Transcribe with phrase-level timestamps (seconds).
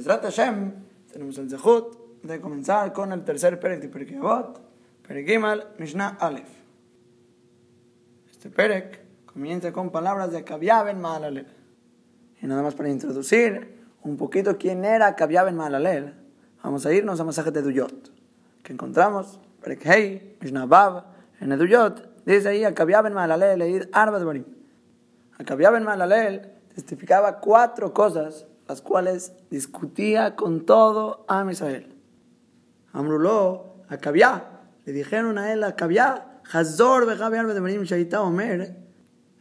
[0.00, 0.72] Bezrat Hashem,
[1.12, 4.58] tenemos el zehut de comenzar con el tercer perek de Perek Avot,
[5.06, 6.48] Perek Gimal, Mishnah Aleph.
[8.30, 11.48] Este perek comienza con palabras de Akabiaben Maalalel.
[12.40, 16.14] Y nada más para introducir un poquito quién era Akabiaben Maalalel,
[16.62, 18.10] vamos a irnos a Masajet de Duyot,
[18.62, 21.04] que encontramos, Perek Hei, Mishnah Bav,
[21.42, 24.44] en Eduyot, dice ahí Akabiaben Maalalel, leír Arba de Barim.
[25.36, 31.92] Akabiaben Maalalel testificaba cuatro cosas las cuales discutía con todo a Israel.
[32.92, 38.76] Amruló, a Kabiá, le dijeron a él a Kabiá, Hazor de Omer,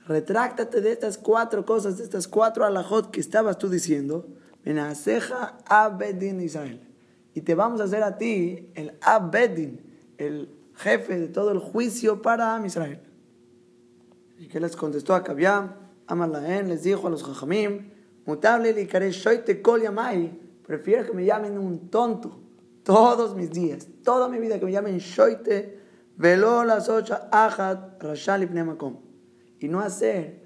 [0.08, 4.26] retráctate de estas cuatro cosas, de estas cuatro alajot que estabas tú diciendo,
[4.66, 6.82] Benaseja Abedin Israel.
[7.36, 9.80] Y te vamos a hacer a ti el Abedin,
[10.18, 13.00] el jefe de todo el juicio para Israel.
[14.40, 15.76] ¿Y qué les contestó a Kabiá?
[16.08, 17.99] Amalaen les dijo a los Jajamim,
[18.30, 20.30] Mutable le shoite kol yamai.
[20.62, 22.40] Prefiero que me llamen un tonto
[22.84, 25.80] todos mis días, toda mi vida, que me llamen shoite
[26.16, 28.98] velo las ocho ajat rashal makom.
[29.60, 30.44] Y no hacer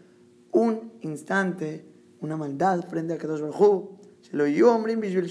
[0.51, 1.85] un instante
[2.21, 5.29] una maldad frente a Kadosh Baruj Se lo yomrim bishvil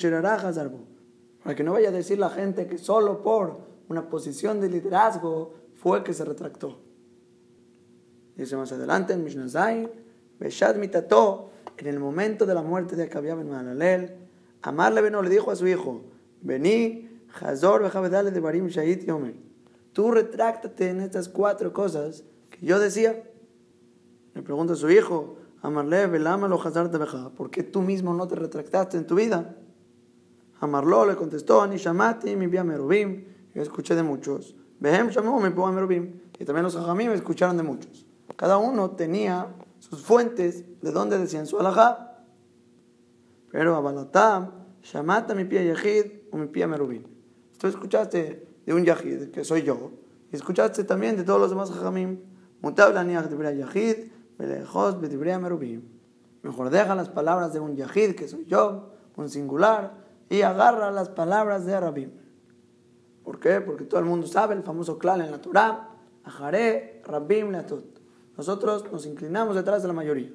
[1.43, 5.55] Para que no vaya a decir la gente que solo por una posición de liderazgo
[5.73, 6.81] fue que se retractó.
[8.37, 9.91] Dice más adelante en Mishnah Zayin,
[10.39, 11.52] Beshad mitato,
[11.83, 14.15] en el momento de la muerte de Akabiab ben Mahalalel,
[15.03, 16.03] Beno le dijo a su hijo,
[16.41, 17.09] vení,
[17.41, 19.35] Hazor Bejabedale de Barim Shahid Yomer,
[19.93, 23.25] tú retráctate en estas cuatro cosas que yo decía.
[24.35, 28.37] Le pregunta a su hijo, Amarle, Velama Hazar de ¿por qué tú mismo no te
[28.37, 29.57] retractaste en tu vida?
[30.61, 34.55] Amarlo le contestó, Ani Shamati, mi Merubim, yo escuché de muchos.
[34.79, 38.07] Behem Shamu, mi Merubim, y también los Hajamim escucharon de muchos.
[38.37, 39.49] Cada uno tenía
[39.83, 42.25] sus fuentes de donde decían su alajá.
[43.51, 47.05] Pero Abalatam, Shamata mi pie Yahid o mi pie Merubin.
[47.59, 49.91] Tú escuchaste de un Yahid, que soy yo,
[50.31, 52.21] y escuchaste también de todos los demás Jajamim.
[52.61, 53.97] Mutab laniach de Yahid,
[54.39, 55.83] bedibrea Merubim.
[56.43, 59.95] Mejor deja las palabras de un Yahid, que soy yo, un singular,
[60.31, 62.11] y agarra las palabras de Arabim.
[63.25, 63.61] ¿Por qué?
[63.61, 65.89] Porque todo el mundo sabe el famoso clan en la Torah,
[66.25, 67.92] Ajaré, Rabim, Latut.
[68.37, 70.33] Nosotros nos inclinamos detrás de la mayoría.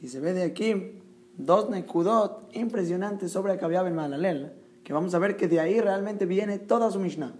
[0.00, 1.00] Y se ve de aquí
[1.36, 4.52] dos nekudot impresionantes sobre Akabiab en Malalel,
[4.84, 7.34] que vamos a ver que de ahí realmente viene toda su Mishnah.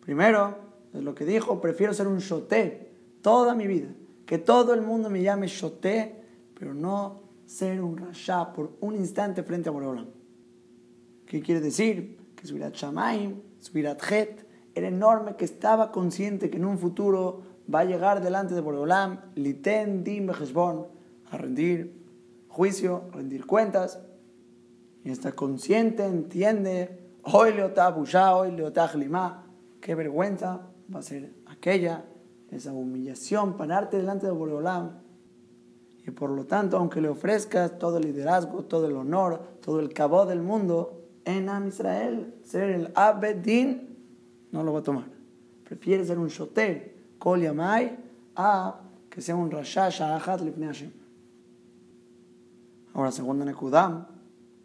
[0.00, 0.56] Primero,
[0.92, 3.88] es lo que dijo, prefiero ser un shoté toda mi vida.
[4.26, 6.14] Que todo el mundo me llame shoté,
[6.58, 10.06] pero no ser un rasha por un instante frente a Boreolam.
[11.26, 12.18] ¿Qué quiere decir?
[12.36, 17.42] Que su Shamaim, su Het, era enorme, que estaba consciente que en un futuro
[17.72, 21.94] va a llegar delante de Boreolam, liten dim a rendir
[22.48, 24.00] juicio, rendir cuentas,
[25.04, 29.46] y está consciente, entiende, hoy leotá busha, hoy leotá lima,
[29.80, 32.04] qué vergüenza va a ser aquella,
[32.50, 35.00] esa humillación, pararte delante de Boreolam,
[36.06, 39.92] y por lo tanto, aunque le ofrezcas todo el liderazgo, todo el honor, todo el
[39.92, 43.96] cabo del mundo, en Am Israel, ser el Abedin,
[44.50, 45.06] no lo va a tomar.
[45.64, 47.96] Prefiere ser un shoter, Kol Yamai,
[48.34, 50.90] a que sea un Rasha Shahat Lifnei Hashem.
[52.94, 54.08] Ahora, segunda Nekudam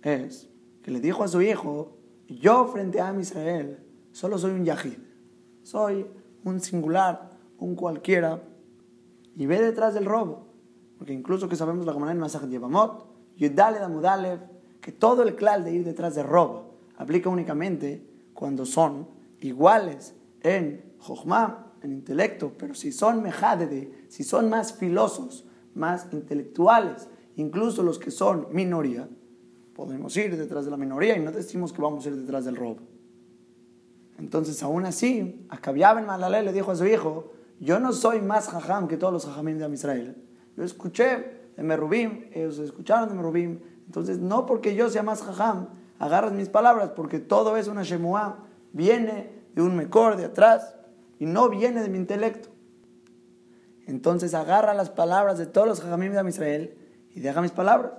[0.01, 0.49] es
[0.81, 3.77] que le dijo a su hijo: Yo frente a Israel
[4.11, 4.97] solo soy un Yahid,
[5.61, 6.07] soy
[6.45, 7.29] un singular,
[7.59, 8.41] un cualquiera,
[9.35, 10.47] y ve detrás del robo.
[10.97, 14.39] Porque incluso que sabemos la comunidad en Masaj Yevamot, Yudale Damudalev,
[14.81, 18.03] que todo el clal de ir detrás del robo aplica únicamente
[18.33, 19.07] cuando son
[19.41, 27.07] iguales en Jochma en intelecto, pero si son mejadede, si son más filosos, más intelectuales,
[27.35, 29.07] incluso los que son minoría,
[29.73, 32.55] podemos ir detrás de la minoría y no decimos que vamos a ir detrás del
[32.55, 32.79] robo.
[34.17, 38.47] Entonces, aún así, Akabiab en Malalé le dijo a su hijo, yo no soy más
[38.49, 40.15] jajam que todos los jajamim de Israel.
[40.55, 43.59] Yo escuché de Merubim, ellos escucharon de Merubim.
[43.85, 45.69] Entonces, no porque yo sea más jajam,
[45.99, 48.37] agarras mis palabras, porque todo es una shemuah,
[48.73, 50.76] viene de un mejor de atrás
[51.19, 52.49] y no viene de mi intelecto.
[53.85, 56.77] Entonces agarra las palabras de todos los jajamim de Israel
[57.15, 57.93] y deja mis palabras.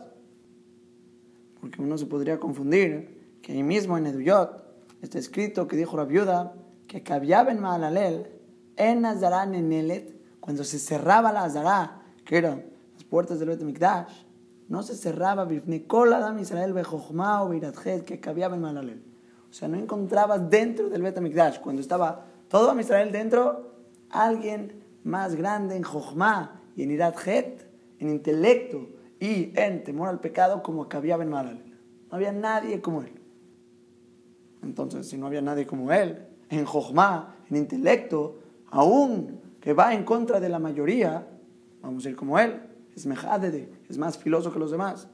[1.61, 4.62] Porque uno se podría confundir que ahí mismo en Eduyot
[5.03, 6.55] está escrito que dijo la viuda
[6.87, 8.26] que Kabiab en Maalalel,
[8.76, 14.25] en Nazará en cuando se cerraba la Azará, que eran las puertas del Bet Mikdash,
[14.69, 19.03] no se cerraba Bifnekola Dam Israel Bejochma o que Kabiab en Maalalel.
[19.50, 23.75] O sea, no encontrabas dentro del Bet Mikdash, cuando estaba todo a Israel dentro,
[24.11, 27.17] alguien más grande en Jochma y en Irat
[27.99, 28.89] en intelecto,
[29.21, 31.77] y en temor al pecado como Acabía Ben Malalel.
[32.11, 33.12] No había nadie como él.
[34.62, 38.39] Entonces, si no había nadie como él, en Jochma, en intelecto,
[38.71, 41.27] aún que va en contra de la mayoría,
[41.83, 42.61] vamos a ir como él,
[42.94, 45.09] es mejadede, es más filoso que los demás.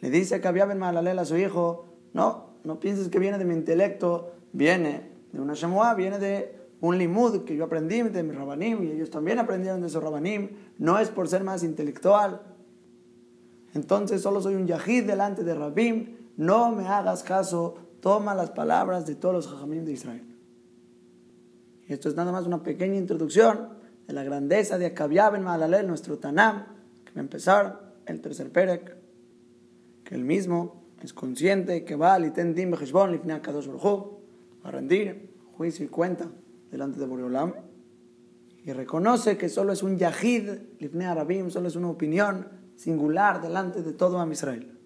[0.00, 3.44] Le dice a Kabia Ben Malalel a su hijo, no, no pienses que viene de
[3.44, 8.32] mi intelecto, viene de una Shemuah, viene de un limud que yo aprendí de mi
[8.32, 12.40] rabanim y ellos también aprendieron de su rabanim, no es por ser más intelectual.
[13.74, 19.06] Entonces solo soy un yahid delante de Rabim, no me hagas caso, toma las palabras
[19.06, 20.36] de todos los jajamim de Israel.
[21.88, 23.70] Esto es nada más una pequeña introducción
[24.06, 26.66] de la grandeza de Akabiab en Mahalalel, nuestro Tanam,
[27.04, 28.96] que va a empezar el tercer Perek,
[30.04, 33.68] que él mismo es consciente que va al Itendim Bejeshbon, Lifnei Kadosh
[34.68, 36.30] a rendir juicio y cuenta
[36.70, 37.54] delante de Boreolam
[38.64, 43.82] y reconoce que solo es un yahid, Lifnei Arabim, solo es una opinión singular delante
[43.82, 44.78] de todo Am Israel.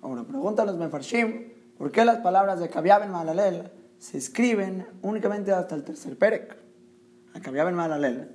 [0.00, 4.86] Ahora, pregunta a los Mefarshim, ¿por qué las palabras de Kabiab en Malalel se escriben
[5.02, 6.56] únicamente hasta el tercer Perek?
[7.42, 8.30] Kabiab en Malalel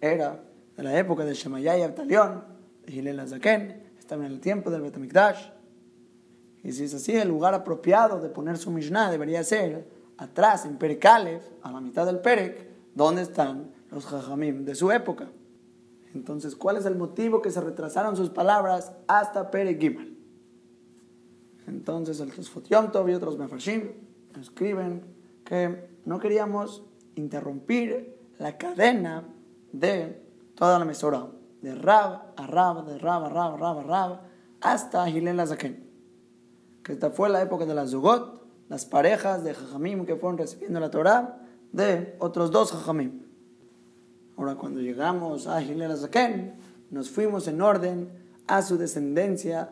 [0.00, 0.42] era
[0.76, 2.44] de la época de Shemayah y Abtalión,
[2.84, 5.57] de Hillel Azaken, estaba en el tiempo del Betamikdash.
[6.62, 10.76] Y si es así, el lugar apropiado de poner su Mishnah debería ser atrás, en
[10.76, 15.30] Perek a la mitad del Perek, donde están los Jajamim de su época.
[16.14, 20.18] Entonces, ¿cuál es el motivo que se retrasaron sus palabras hasta Perek Gimel?
[21.66, 23.92] Entonces, el Tosfot y otros Mefarshim
[24.40, 25.04] escriben
[25.44, 26.82] que no queríamos
[27.14, 29.24] interrumpir la cadena
[29.72, 30.22] de
[30.54, 31.26] toda la Mesora,
[31.62, 34.20] de Rab a Rab, de Rab a Rab, Rab a Rab,
[34.60, 35.87] hasta Hilel Azaken.
[36.88, 40.90] Esta fue la época de las Zugot, las parejas de Jajamim que fueron recibiendo la
[40.90, 43.22] Torah de otros dos Jajamim.
[44.36, 46.54] Ahora, cuando llegamos a Hilel Azaken,
[46.90, 48.08] nos fuimos en orden
[48.46, 49.70] a su descendencia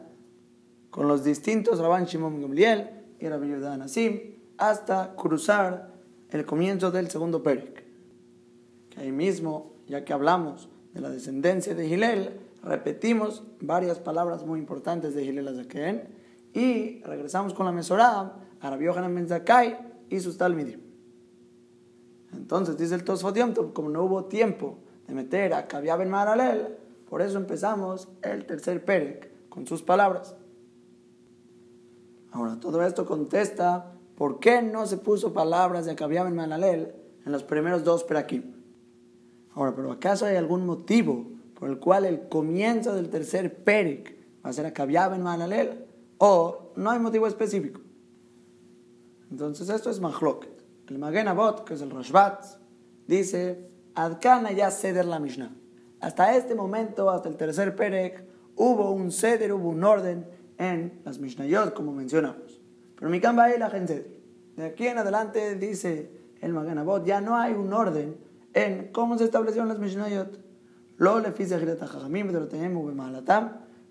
[0.90, 4.20] con los distintos Rabban Shimon Gamliel y Rabbi Yehuda Nasim
[4.58, 5.94] hasta cruzar
[6.30, 7.84] el comienzo del segundo Perek.
[8.90, 14.58] Que ahí mismo, ya que hablamos de la descendencia de Hilel, repetimos varias palabras muy
[14.58, 16.15] importantes de Hilel Azaken
[16.56, 19.29] y regresamos con la Mesorah a Rabbi Yohanan Ben
[20.08, 20.81] y sus Talmidim.
[22.32, 26.79] Entonces dice el Tosfot como no hubo tiempo de meter a Kabiab en Maralel,
[27.11, 30.35] por eso empezamos el tercer Perek con sus palabras.
[32.32, 36.94] Ahora, todo esto contesta por qué no se puso palabras de Kabiab en Maralel
[37.26, 38.55] en los primeros dos Perakim.
[39.55, 41.26] Ahora, pero ¿acaso hay algún motivo
[41.58, 45.85] por el cual el comienzo del tercer Perek va a ser a Kabiab en Maralel?
[46.18, 47.80] ¿O no hay motivo específico?
[49.30, 50.64] Entonces esto es Mahloket.
[50.88, 52.44] El Magen Avot, que es el Rashbat,
[53.06, 55.54] dice, Adkana ya ceder la Mishnah.
[56.00, 58.24] Hasta este momento, hasta el tercer Perek,
[58.54, 60.26] hubo un ceder, hubo un orden
[60.58, 62.60] en las Mishnayot, como mencionamos.
[62.94, 64.22] Pero mi camba la gente
[64.56, 66.10] De aquí en adelante, dice
[66.40, 68.16] el Magen Avot, ya no hay un orden
[68.54, 70.38] en cómo se establecieron las Mishnayot.
[70.96, 71.34] Lo le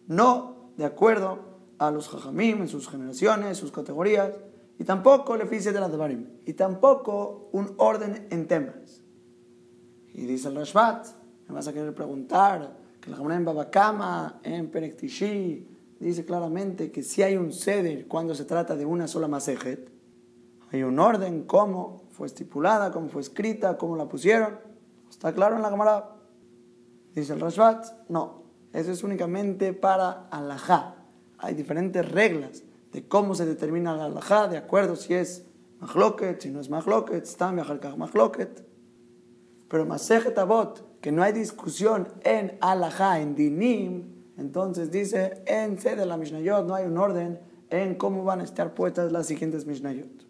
[0.08, 4.32] no de acuerdo a los Jajamim en sus generaciones, sus categorías,
[4.78, 9.04] y tampoco el oficio de la Devarim, y tampoco un orden en temas.
[10.14, 11.08] Y dice el Rashbat,
[11.48, 15.68] me vas a querer preguntar, que el en Babakama, en Perektishi,
[16.00, 19.92] dice claramente que si hay un ceder cuando se trata de una sola masejet,
[20.72, 24.60] hay un orden, cómo fue estipulada, cómo fue escrita, cómo la pusieron.
[25.10, 26.16] ¿Está claro en la Gemara?
[27.14, 31.05] Dice el Rashbat, no, eso es únicamente para alajá.
[31.46, 35.46] Hay diferentes reglas de cómo se determina la halajá, de acuerdo si es
[35.80, 38.66] mahloket, si no es mahloket, está mahloket.
[39.68, 46.08] Pero masejet avot, que no hay discusión en halajá, en dinim, entonces dice, en sede
[46.08, 50.26] la Mishnayot no hay un orden en cómo van a estar puestas las siguientes Mishnayot.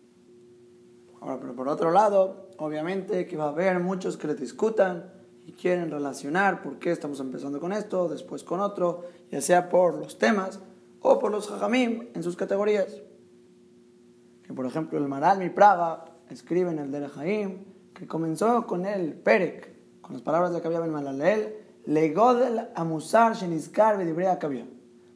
[1.21, 5.13] Ahora, pero por otro lado, obviamente que va a haber muchos que le discutan
[5.45, 9.95] y quieren relacionar por qué estamos empezando con esto, después con otro, ya sea por
[9.95, 10.59] los temas
[11.05, 13.01] o por los jajamim en sus categorías.
[14.43, 18.85] Que por ejemplo el Maral Mi Praga escribe en el del Jaim que comenzó con
[18.85, 24.67] el Perek, con las palabras de Kabia Ben Malalel, Legodel a Musar Sheniskar Bedibrea Kabia,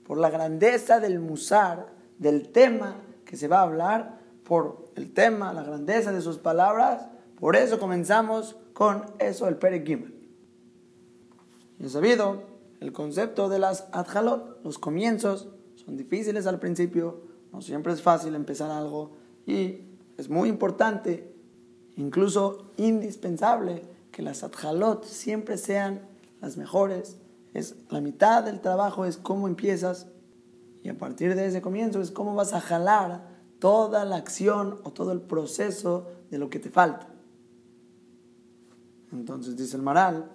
[0.06, 5.54] por la grandeza del Musar, del tema que se va a hablar, por el tema,
[5.54, 7.08] la grandeza de sus palabras,
[7.40, 10.16] por eso comenzamos con eso el Perek Gimel.
[11.78, 12.44] Y he sabido
[12.80, 15.50] el concepto de las adjalot, los comienzos,
[15.90, 19.14] son difíciles al principio, no siempre es fácil empezar algo
[19.48, 19.82] y
[20.18, 21.34] es muy importante,
[21.96, 23.82] incluso indispensable,
[24.12, 26.02] que las adjalot siempre sean
[26.42, 27.18] las mejores,
[27.56, 30.06] es la mitad del trabajo es cómo empiezas
[30.84, 33.28] y a partir de ese comienzo es cómo vas a jalar
[33.58, 37.08] toda la acción o todo el proceso de lo que te falta.
[39.12, 40.30] Entonces dice el Maral,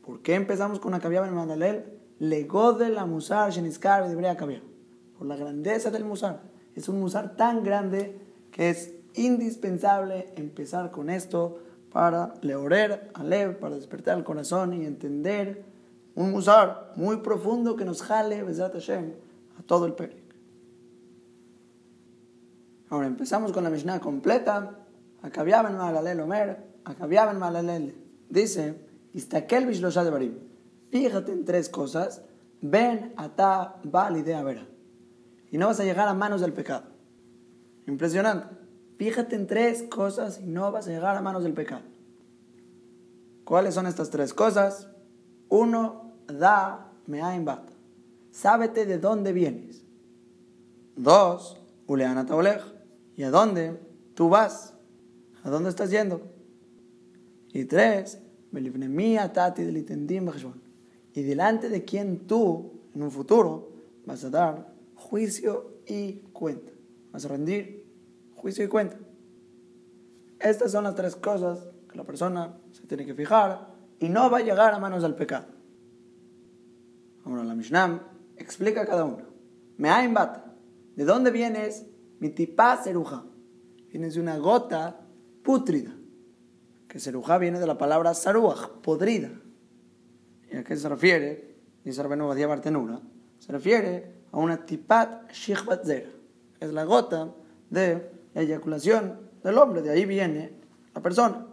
[0.00, 2.00] ¿por qué empezamos con Akabiab en Mandalel?
[2.18, 4.38] Legó de la Musar, Sheniskar, debería
[5.24, 6.42] La grandeza del Musar.
[6.74, 8.18] Es un Musar tan grande
[8.50, 11.58] que es indispensable empezar con esto
[11.90, 15.64] para leorer a Lev, para despertar el corazón y entender
[16.14, 19.12] un Musar muy profundo que nos jale, Besat Hashem,
[19.58, 20.24] a todo el Perik.
[22.90, 24.78] Ahora empezamos con la Mishnah completa.
[25.22, 27.94] Akabiab en Malalel Omer, Akabiab en Malalel
[28.28, 28.74] dice,
[29.14, 30.38] Istakel de Barim.
[30.90, 32.22] Fíjate en tres cosas.
[32.60, 34.66] Ven, ata, val, idea, vera.
[35.54, 36.82] Y no vas a llegar a manos del pecado.
[37.86, 38.48] Impresionante.
[38.98, 41.82] Fíjate en tres cosas y no vas a llegar a manos del pecado.
[43.44, 44.88] ¿Cuáles son estas tres cosas?
[45.48, 47.70] Uno, da, me bat.
[48.32, 49.84] Sábete de dónde vienes.
[50.96, 51.56] Dos,
[51.86, 52.26] uleana
[53.14, 53.78] ¿Y a dónde
[54.14, 54.74] tú vas?
[55.44, 56.20] ¿A dónde estás yendo?
[57.52, 58.18] Y tres,
[61.14, 63.70] y delante de quien tú, en un futuro,
[64.04, 64.73] vas a dar
[65.14, 66.72] juicio y cuenta.
[67.12, 67.86] Vas a rendir
[68.34, 68.98] juicio y cuenta.
[70.40, 74.38] Estas son las tres cosas que la persona se tiene que fijar y no va
[74.38, 75.46] a llegar a manos del pecado.
[77.22, 78.02] Ahora la Mishnah
[78.36, 79.24] explica cada uno.
[79.76, 80.56] Me bata.
[80.96, 81.86] ¿De dónde vienes?
[82.18, 83.24] Mi tipa seruja.
[83.90, 85.06] Vienes de una gota
[85.44, 85.94] pútrida
[86.88, 89.30] que serujá viene de la palabra saruaj, podrida.
[90.50, 91.56] ¿Y a qué se refiere?
[91.84, 93.00] Dice Rabenu Badia Bartenura.
[93.38, 95.88] Se refiere a una tipat shichbat
[96.58, 97.32] Es la gota
[97.70, 100.50] de la eyaculación del hombre, de ahí viene
[100.92, 101.46] la persona.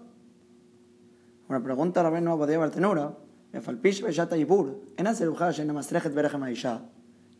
[1.48, 3.14] Una pregunta a Rabenu Badia Bartenura.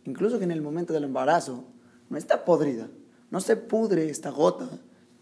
[0.04, 1.64] Incluso que en el momento del embarazo
[2.10, 2.88] no está podrida,
[3.32, 4.68] no se pudre esta gota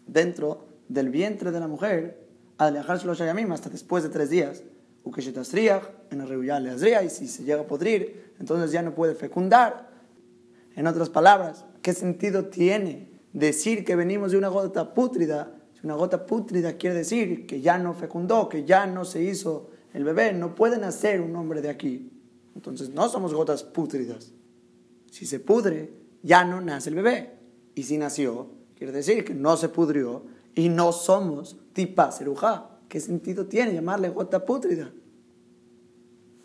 [0.08, 4.64] dentro del vientre de la mujer alejarse hasta después de tres días.
[5.06, 6.20] en
[7.06, 9.89] y si se llega a podrir, entonces ya no puede fecundar.
[10.76, 15.56] En otras palabras, ¿qué sentido tiene decir que venimos de una gota pútrida?
[15.74, 19.70] Si una gota pútrida quiere decir que ya no fecundó, que ya no se hizo
[19.94, 22.12] el bebé, no puede nacer un hombre de aquí.
[22.56, 24.34] Entonces no somos gotas pútridas.
[25.12, 27.34] Si se pudre, ya no nace el bebé.
[27.76, 30.24] Y si nació, quiere decir que no se pudrió
[30.56, 32.70] y no somos tipa serujá.
[32.90, 34.92] ¿Qué sentido tiene llamarle gota pútrida?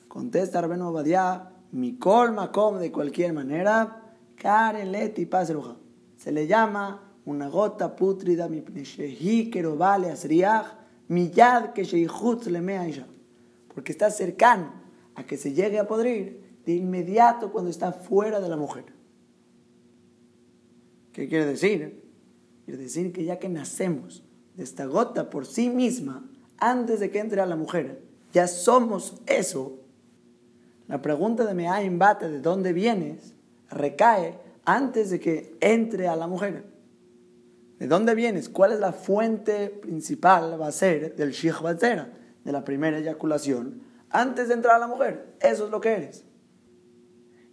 [0.09, 4.03] Contesta Rabenu Obadiah, mi colma como de cualquier manera.
[6.16, 10.66] Se le llama una gota pútrida, mi pneshehi kerobale asriach,
[11.08, 11.84] mi yad que
[13.74, 14.72] Porque está cercano
[15.14, 18.84] a que se llegue a podrir de inmediato cuando está fuera de la mujer.
[21.12, 22.02] ¿Qué quiere decir?
[22.64, 24.24] Quiere decir que ya que nacemos
[24.56, 29.20] de esta gota por sí misma, antes de que entre a la mujer, ya somos
[29.26, 29.78] eso.
[30.88, 33.34] La pregunta de Meaim Bate, ¿de dónde vienes?
[33.75, 36.64] Recae antes de que entre a la mujer.
[37.78, 38.49] ¿De dónde vienes?
[38.49, 42.12] ¿Cuál es la fuente principal, va a ser, del Shich Batzera,
[42.45, 45.35] de la primera eyaculación, antes de entrar a la mujer?
[45.40, 46.25] Eso es lo que eres.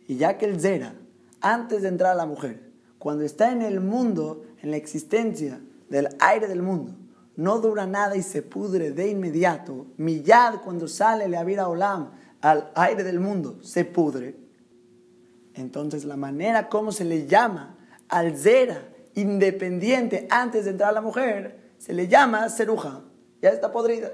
[0.08, 0.96] Y ya que el Zera,
[1.42, 5.60] antes de entrar a la mujer, cuando está en el mundo, en la existencia
[5.90, 6.96] del aire del mundo,
[7.36, 12.12] no dura nada y se pudre de inmediato, millad cuando sale le a olam
[12.42, 14.36] al aire del mundo, se pudre.
[15.54, 17.78] Entonces la manera como se le llama
[18.08, 23.04] al zera independiente antes de entrar a la mujer, se le llama ceruja,
[23.42, 24.12] ya está podrida.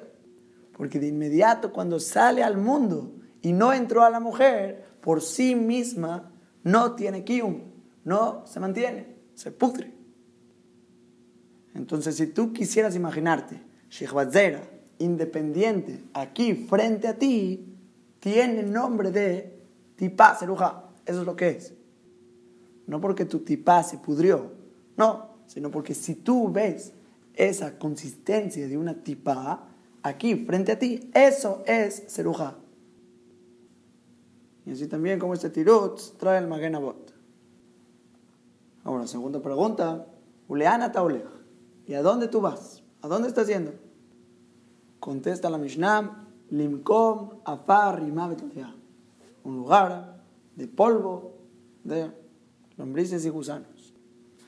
[0.73, 5.55] Porque de inmediato cuando sale al mundo y no entró a la mujer, por sí
[5.55, 6.31] misma
[6.63, 7.61] no tiene kium,
[8.03, 9.93] no se mantiene, se pudre.
[11.73, 14.61] Entonces, si tú quisieras imaginarte, Shechbatzera,
[14.97, 17.77] independiente, aquí frente a ti,
[18.19, 19.59] tiene nombre de
[19.95, 20.86] tipá seruja.
[21.07, 21.73] Eso es lo que es.
[22.85, 24.51] No porque tu tipá se pudrió,
[24.97, 26.93] no, sino porque si tú ves
[27.33, 29.67] esa consistencia de una tipá
[30.03, 32.57] aquí frente a ti, eso es seruja.
[34.65, 37.13] Y así también como este tirut trae el magenabot.
[38.83, 40.07] Ahora, segunda pregunta.
[40.49, 41.23] Uleana taulej.
[41.85, 42.83] ¿Y a dónde tú vas?
[43.01, 43.73] ¿A dónde estás yendo?
[44.99, 46.25] Contesta la Mishnah.
[46.49, 48.01] Limkom afar
[49.43, 50.16] Un lugar
[50.57, 51.35] de polvo,
[51.83, 52.11] de
[52.77, 53.93] lombrices y gusanos.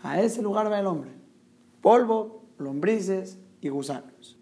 [0.01, 1.11] A ese lugar va el hombre.
[1.81, 4.37] Polvo, lombrices y gusanos.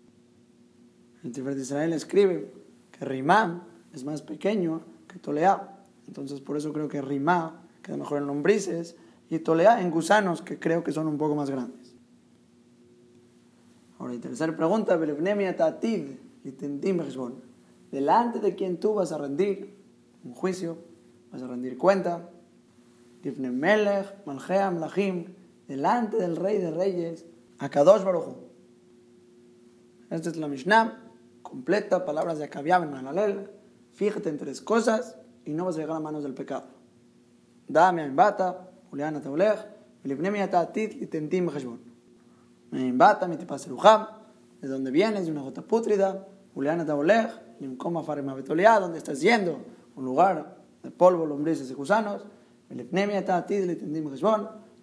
[1.24, 2.52] El Tiferet de Israel escribe
[2.92, 5.84] que Rimam es más pequeño que Tolea.
[6.08, 8.96] Entonces por eso creo que Rimá queda mejor en lombrices
[9.30, 11.96] y Tolea en gusanos que creo que son un poco más grandes.
[14.00, 14.98] Ahora, y tercera pregunta,
[17.92, 19.76] delante de quien tú vas a rendir
[20.24, 20.78] un juicio,
[21.32, 22.30] vas a rendir cuenta,
[25.68, 27.26] delante del rey de reyes,
[27.60, 28.36] Akadosh Baruj
[30.10, 33.50] Esta es la Mishnah, completa, palabras de Akabiab en Malalel.
[33.94, 36.66] Fíjate en tres cosas y no vas a llegar a manos del pecado.
[37.68, 39.60] Dame a bata, Juliana Teolech,
[40.02, 41.80] Filipnemi Atatit y Tentim Heshbon.
[42.72, 44.08] Me bata, mi tipaserujam,
[44.62, 49.60] de dónde vienes, de una gota pútrida, Juliana Teolech, Limcoma Farima Betoliá, donde estás yendo,
[49.96, 52.26] un lugar de polvo, lombrices y gusanos,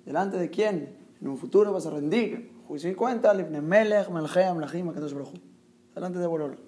[0.04, 3.32] delante de quién en un futuro vas a rendir juicio y cuenta,
[5.94, 6.58] delante de Borol.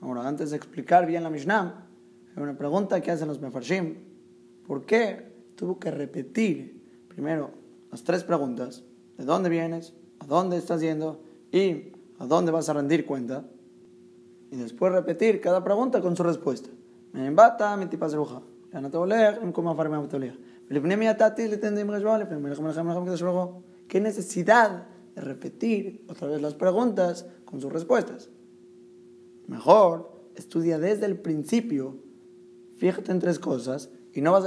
[0.00, 1.86] Ahora, antes de explicar bien la Mishnah,
[2.36, 3.96] hay una pregunta que hacen los Mefarshim.
[4.66, 7.52] ¿Por qué tuvo que repetir primero
[7.90, 8.84] las tres preguntas?
[9.16, 9.94] ¿De dónde vienes?
[10.18, 11.22] ¿A dónde estás yendo?
[11.52, 13.44] ¿Y a dónde vas a rendir cuenta?
[14.50, 16.70] Y después repetir cada pregunta con su respuesta.
[17.14, 18.42] Me embata, mi tipa zeruja.
[18.72, 20.00] Ya no te voy a leer, como a farme a
[23.86, 28.30] ¿Qué necesidad de repetir otra vez las preguntas con sus respuestas?
[29.46, 31.94] Mejor estudia desde el principio
[32.78, 34.44] fíjate en tres cosas y no vas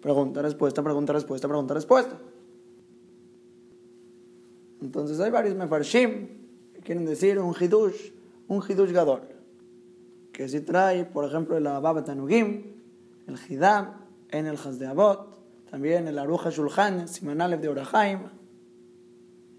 [0.00, 2.18] pregunta, respuesta, pregunta, respuesta, pregunta, respuesta.
[4.80, 6.28] Entonces hay varios mefarshim
[6.72, 8.12] que quieren decir un hidush,
[8.48, 8.92] un hidush
[10.34, 12.64] que si trae, por ejemplo, el Baba Tanugim,
[13.28, 13.94] el Hidam,
[14.30, 15.38] en el Haz de Abot,
[15.70, 18.18] también el Aruja Shulchan, Simanalev de Orahaim.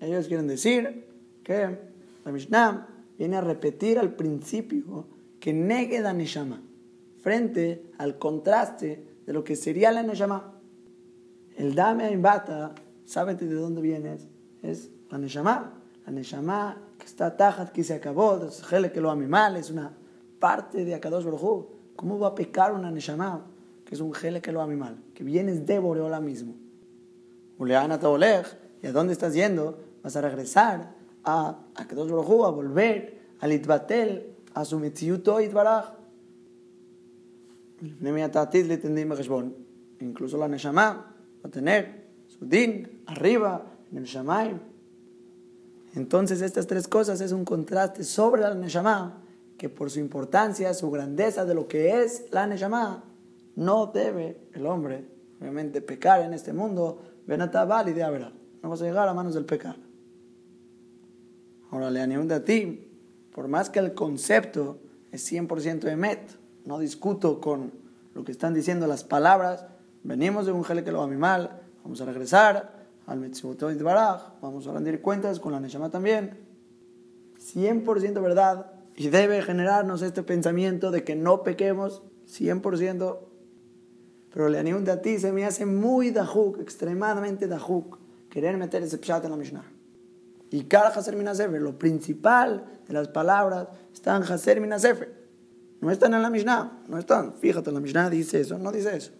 [0.01, 1.07] Ellos quieren decir
[1.43, 1.79] que
[2.25, 5.07] la Mishnah viene a repetir al principio
[5.39, 6.61] que negue la Neshama,
[7.21, 10.59] frente al contraste de lo que sería la Neshama.
[11.55, 14.27] El Dame Imbata, ¿sabes de dónde vienes?
[14.61, 15.81] Es la Neshama.
[16.05, 19.93] La Neshama que está tajat, que se acabó, es que lo mal, es una
[20.39, 23.45] parte de Akadosh Baruj ¿Cómo va a pecar una Neshama?
[23.85, 26.55] Que es un gele que lo mal, que vienes de Boreola mismo.
[27.59, 27.71] ¿y
[28.87, 29.79] a dónde estás yendo?
[30.03, 30.93] Vas a regresar
[31.23, 35.93] a Akadosh Baruj a volver al Itbatel, a su mitziuto itbaraj.
[39.99, 44.59] Incluso la Neshama va a tener su din arriba en el Shamaim.
[45.93, 49.24] Entonces estas tres cosas es un contraste sobre la Neshama
[49.57, 53.03] que por su importancia, su grandeza de lo que es la Neshama,
[53.55, 55.05] no debe el hombre,
[55.39, 58.33] obviamente, pecar en este mundo, Benatabal y de verdad.
[58.61, 59.77] No vas a llegar a manos del pecado.
[61.71, 62.85] Ahora le animo a ti
[63.35, 64.79] por más que el concepto
[65.11, 66.21] es 100% emet,
[66.63, 67.73] no discuto con
[68.13, 69.65] lo que están diciendo las palabras,
[70.03, 74.65] venimos de un gele que lo va mal, vamos a regresar al Metzibutot Baraj, vamos
[74.67, 76.37] a rendir cuentas con la Neshama también.
[77.37, 83.19] 100% verdad y debe generarnos este pensamiento de que no pequemos 100%.
[84.33, 87.97] Pero le animo a ti se me hace muy dajuk, extremadamente dajuk,
[88.29, 89.71] querer meter ese pshat en la Mishnah.
[90.51, 95.25] Y cada Haser Minasefer, lo principal de las palabras está en Haser Minasefer.
[95.81, 97.33] No están en la Mishnah, no están.
[97.33, 99.11] Fíjate, la Mishnah dice eso, no dice eso.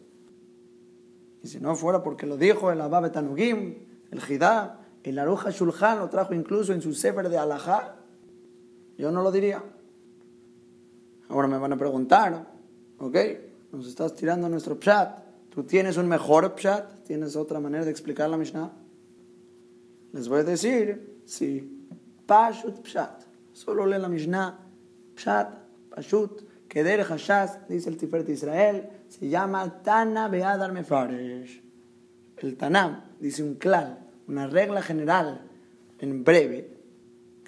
[1.43, 3.75] Y si no fuera porque lo dijo el Abba Tanugim,
[4.11, 7.97] el Jidá, el Aruja Shulchan lo trajo incluso en su Sefer de Alajá,
[8.97, 9.63] yo no lo diría.
[11.29, 12.47] Ahora me van a preguntar,
[12.99, 13.17] ¿ok?
[13.71, 15.23] Nos estás tirando nuestro pshat.
[15.49, 17.03] ¿Tú tienes un mejor pshat?
[17.03, 18.71] ¿Tienes otra manera de explicar la Mishnah?
[20.13, 21.71] Les voy a decir Sí.
[22.25, 23.23] Pashut Pshat.
[23.51, 24.60] Solo lee la Mishnah.
[25.15, 25.53] Pshat,
[25.89, 26.45] Pashut.
[26.67, 31.62] Keder Hashas, dice el Tiferet de Israel, se llama Tana Beadar Mefaresh.
[32.38, 35.41] El Tanam dice un klal, una regla general
[35.99, 36.74] en breve.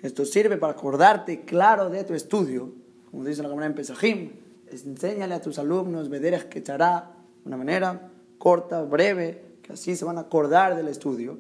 [0.01, 2.73] Esto sirve para acordarte claro de tu estudio.
[3.09, 4.31] Como dice la Gemara en Pesajim,
[4.71, 10.17] enséñale a tus alumnos Bederech Ketzará, de una manera corta, breve, que así se van
[10.17, 11.37] a acordar del estudio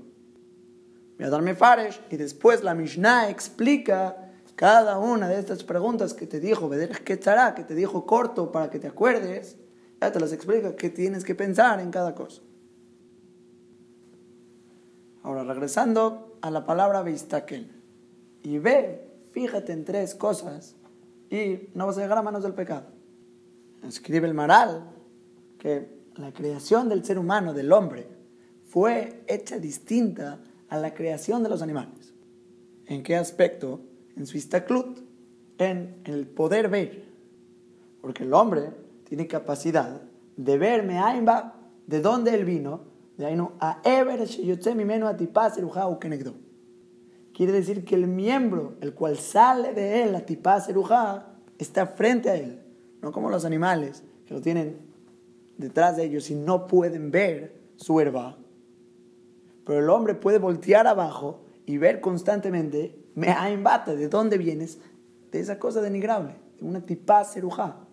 [1.25, 6.39] a darme faresh, y después la Mishnah explica cada una de estas preguntas que te
[6.39, 9.57] dijo, que estará, que te dijo corto para que te acuerdes,
[9.99, 12.41] ya te las explica que tienes que pensar en cada cosa.
[15.23, 17.76] Ahora, regresando a la palabra Vistakel,
[18.47, 19.01] y ve,
[19.33, 20.77] fíjate en tres cosas,
[21.29, 22.85] y no vas a llegar a manos del pecado.
[23.85, 24.89] Escribe el Maral
[25.59, 28.07] que la creación del ser humano, del hombre,
[28.63, 32.13] fue hecha distinta a la creación de los animales.
[32.85, 33.81] ¿En qué aspecto?
[34.15, 34.99] En su istaklut,
[35.57, 37.03] en el poder ver.
[37.99, 38.71] Porque el hombre
[39.03, 40.03] tiene capacidad
[40.37, 41.55] de ver Meaimba,
[41.85, 42.85] de dónde él vino,
[43.17, 44.25] de ahí no, a Ever
[44.73, 45.59] Mimeno Atipaz
[45.99, 46.46] Kenegdo.
[47.37, 52.35] Quiere decir que el miembro, el cual sale de él, Atipaz Erujá, está frente a
[52.35, 52.63] él.
[53.03, 54.79] No como los animales, que lo tienen
[55.55, 58.39] detrás de ellos y no pueden ver su herba.
[59.67, 64.79] Pero el hombre puede voltear abajo y ver constantemente, me embate, ¿de dónde vienes?
[65.31, 67.85] De esa cosa denigrable, de una tipa cerujá.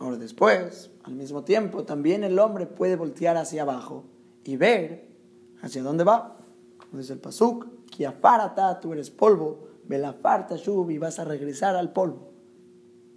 [0.00, 4.06] Ahora después, al mismo tiempo, también el hombre puede voltear hacia abajo
[4.42, 5.06] y ver
[5.62, 6.36] hacia dónde va.
[6.78, 9.58] Como dice el pasuk, Kiafarata, tú eres polvo,
[10.22, 12.30] farta shub y vas a regresar al polvo.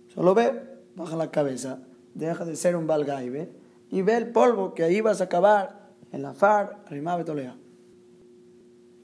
[0.07, 0.59] Solo ve,
[0.95, 1.83] baja la cabeza,
[2.15, 3.51] deja de ser un balgaibe
[3.91, 7.55] y ve el polvo que ahí vas a acabar en la far, rimá tolea.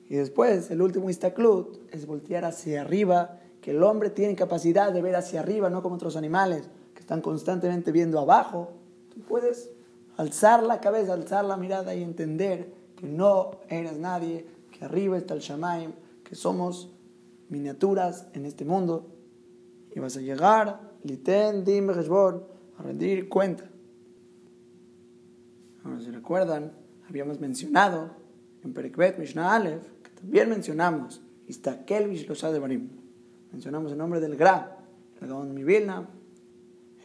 [0.10, 5.04] Y después, el último istaklut es voltear hacia arriba, que el hombre tiene capacidad de
[5.04, 8.72] ver hacia arriba, no como otros animales que están constantemente viendo abajo.
[9.14, 9.70] Tú puedes
[10.16, 15.34] alzar la cabeza, alzar la mirada y entender que no eres nadie, que arriba está
[15.34, 15.92] el Shamaim,
[16.24, 16.92] que somos
[17.50, 19.14] miniaturas en este mundo.
[19.96, 23.70] Y vas a llegar, liten, dim, a rendir cuenta.
[25.84, 26.74] Ahora, si recuerdan,
[27.10, 28.12] habíamos mencionado
[28.64, 32.90] en Perikvet Mishnah Aleph, que también mencionamos Istakel Vishlosa de Barim.
[33.52, 34.78] Mencionamos el nombre del Gra,
[35.20, 36.08] el Gaon Mivilna.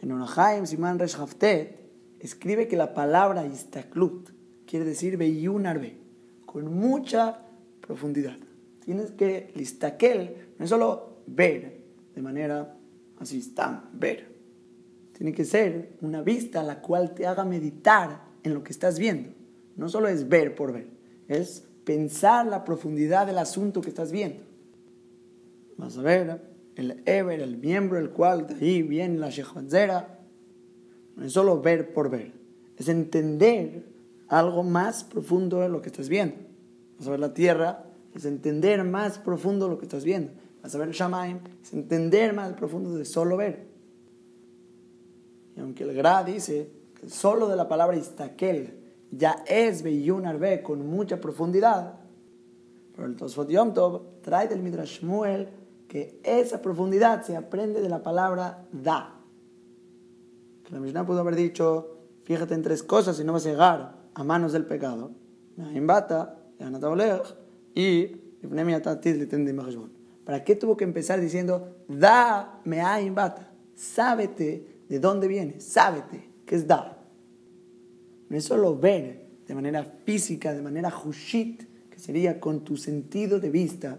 [0.03, 1.81] En Onahaim Siman Resh Haftet
[2.19, 4.31] escribe que la palabra Istaklut
[4.67, 5.97] quiere decir Beyunarbe,
[6.45, 7.47] con mucha
[7.87, 8.37] profundidad.
[8.85, 11.83] Tienes que, Istakel no es solo ver
[12.15, 12.77] de manera
[13.19, 14.33] así, está, ver.
[15.13, 19.31] Tiene que ser una vista la cual te haga meditar en lo que estás viendo.
[19.77, 20.89] No solo es ver por ver,
[21.29, 24.43] es pensar la profundidad del asunto que estás viendo.
[25.77, 26.41] Vas a ver
[26.77, 30.21] el Ever, el miembro el cual de ahí viene la Shechvanzera.
[31.17, 32.33] No es solo ver por ver,
[32.77, 33.85] es entender
[34.29, 36.52] algo más profundo de lo que estás viendo.
[37.09, 37.85] Ver la tierra,
[38.15, 40.33] es entender más profundo lo que estás viendo.
[40.63, 43.67] A el Shamaim, es entender más profundo de solo ver.
[45.57, 48.79] Y aunque el Gra dice que solo de la palabra istakel
[49.11, 51.99] ya es Beyun Arbe con mucha profundidad,
[52.95, 55.49] pero el Tosfot Yom Tov trae del Midrash Shmuel
[55.89, 59.21] que esa profundidad se aprende de la palabra da.
[60.65, 63.97] Que la Mishnah pudo haber dicho, fíjate en tres cosas y no vas a llegar
[64.15, 65.11] a manos del pecado.
[67.75, 68.13] Y
[70.25, 73.53] ¿Para qué tuvo que empezar diciendo, da me bata?
[73.75, 76.99] Sábete de dónde viene, sábete qué es da.
[78.29, 83.41] No es solo ver de manera física, de manera hushit, que sería con tu sentido
[83.41, 83.99] de vista,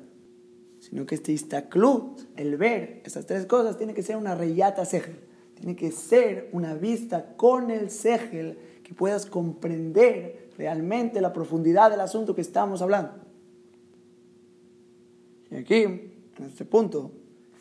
[0.80, 5.16] sino que este istaklut, el ver, esas tres cosas, tiene que ser una reyata segel.
[5.56, 12.02] Tiene que ser una vista con el segel que puedas comprender realmente la profundidad del
[12.02, 13.14] asunto que estamos hablando.
[15.50, 17.12] Y aquí, en este punto,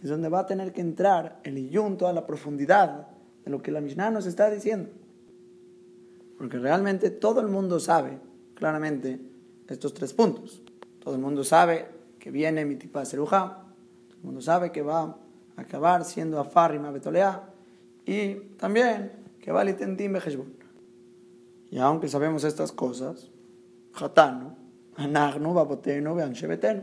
[0.03, 3.09] es donde va a tener que entrar el iyunto a la profundidad
[3.45, 4.91] de lo que la Mishnah nos está diciendo.
[6.39, 8.19] Porque realmente todo el mundo sabe
[8.55, 9.21] claramente
[9.73, 10.63] estos tres puntos.
[11.01, 11.87] Todo el mundo sabe
[12.19, 15.03] que viene mi tipa todo el mundo sabe que va
[15.57, 17.43] a acabar siendo Afar y Mabetolea,
[18.07, 20.15] y también que va a Litentim
[21.73, 23.31] Y aunque sabemos estas cosas,
[23.95, 24.57] Hatano,
[24.95, 26.83] Anagno, Baboteno, Beanshebeteno,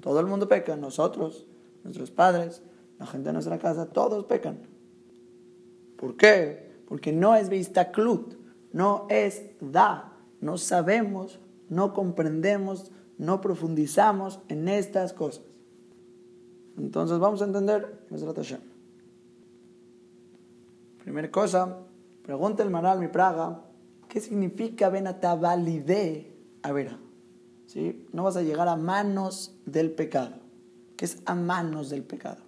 [0.00, 1.46] todo el mundo peca, nosotros,
[1.84, 2.62] nuestros padres,
[2.98, 4.60] la gente de nuestra casa, todos pecan.
[5.96, 6.80] ¿Por qué?
[6.88, 8.36] Porque no es Beistaklut,
[8.72, 15.44] no es da, no sabemos, no comprendemos, no profundizamos en estas cosas.
[16.78, 18.06] Entonces vamos a entender
[21.04, 21.80] Primera cosa,
[22.22, 23.64] pregunta el Maral mi Praga,
[24.10, 26.34] ¿qué significa Benatabalide?
[26.62, 26.98] A ver,
[27.66, 28.06] ¿sí?
[28.12, 30.34] no vas a llegar a manos del pecado.
[30.96, 32.42] ¿Qué es a manos del pecado?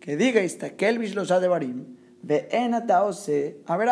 [0.00, 3.90] Que diga Istakel Bishlosa de Barim, de Enataose, a ver,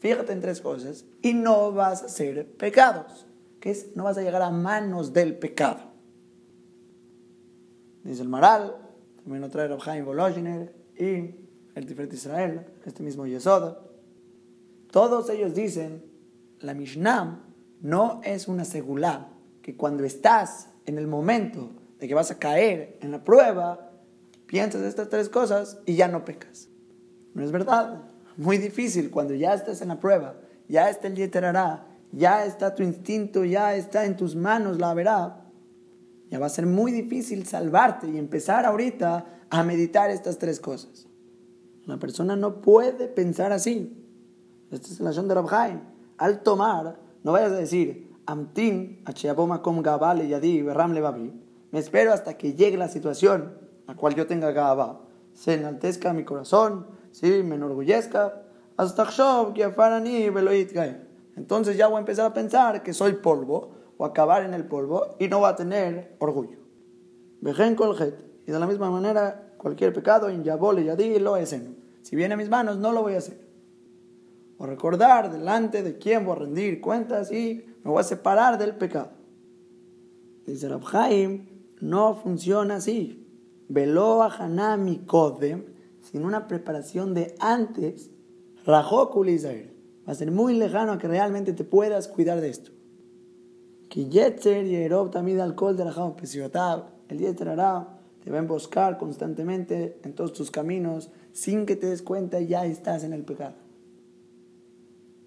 [0.00, 3.26] fíjate en tres cosas, y no vas a hacer pecados,
[3.60, 5.80] que es, no vas a llegar a manos del pecado.
[8.02, 8.76] Dice el Maral,
[9.22, 11.34] también lo trae Rabhaim Volozhiner y
[11.74, 13.93] el Tiferet Israel, este mismo Yesod.
[14.94, 16.04] Todos ellos dicen,
[16.60, 17.44] la Mishnah
[17.80, 19.28] no es una segulá,
[19.60, 23.90] que cuando estás en el momento de que vas a caer en la prueba,
[24.46, 26.68] piensas estas tres cosas y ya no pecas.
[27.34, 28.04] No es verdad.
[28.36, 30.36] Muy difícil cuando ya estás en la prueba,
[30.68, 35.44] ya está el yeterará, ya está tu instinto, ya está en tus manos la verá.
[36.30, 41.08] Ya va a ser muy difícil salvarte y empezar ahorita a meditar estas tres cosas.
[41.84, 44.03] La persona no puede pensar así.
[44.74, 45.80] Esta es la acción de Rabhaim.
[46.18, 49.04] Al tomar, no vayas a decir, Amtin,
[49.62, 51.32] com Gabale Yadi, Berram Levabi.
[51.70, 53.56] Me espero hasta que llegue la situación
[53.86, 55.00] a cual yo tenga Gabá.
[55.32, 58.42] Se enaltezca mi corazón, sí, me enorgullezca.
[58.76, 59.06] Hasta
[61.36, 65.14] Entonces ya voy a empezar a pensar que soy polvo o acabar en el polvo
[65.20, 66.58] y no va a tener orgullo.
[67.40, 68.24] Vejen coljet.
[68.44, 71.56] Y de la misma manera, cualquier pecado, en Yabole lo es
[72.02, 73.43] Si viene a mis manos, no lo voy a hacer.
[74.58, 78.76] O recordar delante de quién voy a rendir cuentas y me voy a separar del
[78.76, 79.10] pecado.
[80.46, 81.46] Dice Rabhaim,
[81.80, 83.26] no funciona así.
[83.68, 85.64] Velo a Hanami Kodem,
[86.02, 88.10] sin una preparación de antes,
[88.66, 92.70] Rajokul Va a ser muy lejano a que realmente te puedas cuidar de esto.
[93.88, 98.96] Que Yetzer y Erob también alcohol de la El Yetzer hará te va a emboscar
[98.96, 103.54] constantemente en todos tus caminos, sin que te des cuenta ya estás en el pecado.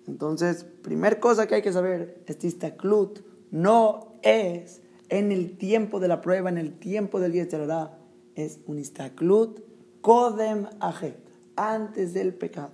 [0.07, 3.19] Entonces, primer cosa que hay que saber, este istaklut
[3.51, 7.97] no es en el tiempo de la prueba, en el tiempo del Yetzirah,
[8.35, 9.59] es un istaklut
[10.01, 11.19] kodem ajet,
[11.55, 12.71] antes del pecado.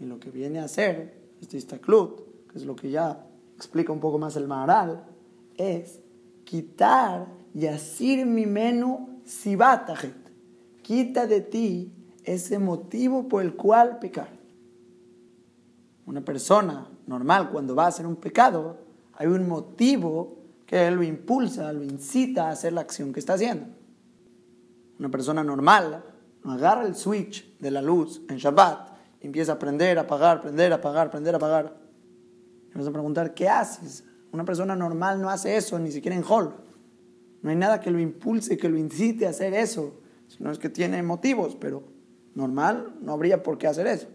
[0.00, 4.00] Y lo que viene a ser este istaklut, que es lo que ya explica un
[4.00, 5.04] poco más el Maharal,
[5.56, 6.00] es
[6.44, 10.14] quitar Yasir mi menú sibatajet.
[10.82, 11.92] Quita de ti
[12.24, 14.37] ese motivo por el cual pecar.
[16.08, 18.78] Una persona normal, cuando va a hacer un pecado,
[19.12, 23.66] hay un motivo que lo impulsa, lo incita a hacer la acción que está haciendo.
[24.98, 26.02] Una persona normal
[26.44, 28.88] agarra el switch de la luz en Shabbat
[29.20, 31.76] y empieza a prender, apagar, prender, apagar, prender, apagar.
[32.74, 34.02] Y vas a preguntar, ¿qué haces?
[34.32, 36.54] Una persona normal no hace eso, ni siquiera en Hall.
[37.42, 40.00] No hay nada que lo impulse, que lo incite a hacer eso.
[40.26, 41.82] Si no es que tiene motivos, pero
[42.34, 44.08] normal no habría por qué hacer eso.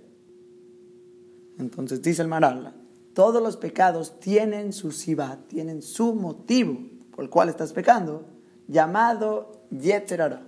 [1.58, 2.74] Entonces dice el Maral,
[3.14, 6.80] todos los pecados tienen su sibat, tienen su motivo
[7.12, 8.26] por el cual estás pecando,
[8.68, 10.48] llamado yetzerara.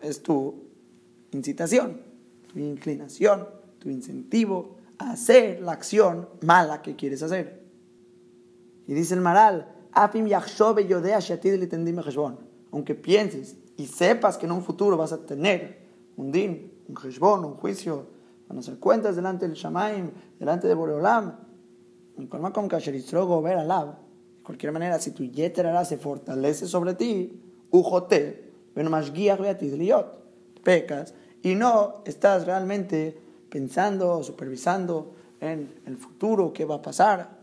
[0.00, 0.64] Es tu
[1.32, 2.00] incitación,
[2.52, 3.46] tu inclinación,
[3.78, 7.62] tu incentivo a hacer la acción mala que quieres hacer.
[8.86, 9.74] Y dice el Maral,
[12.70, 15.78] aunque pienses y sepas que en un futuro vas a tener
[16.16, 18.06] un din, un heshbon, un juicio,
[18.48, 21.36] van a hacer cuentas delante del Shamaim, delante de Boreolam,
[22.16, 22.26] de
[24.42, 28.52] cualquier manera, si tu yeterara se fortalece sobre ti, ujote,
[30.64, 37.38] pecas, y no estás realmente pensando, supervisando en el futuro, qué va a pasar,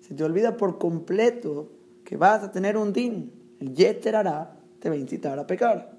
[0.00, 1.68] se te olvida por completo
[2.04, 3.32] que vas a tener un din.
[3.60, 5.96] El yeter hará te va a incitar a pecar.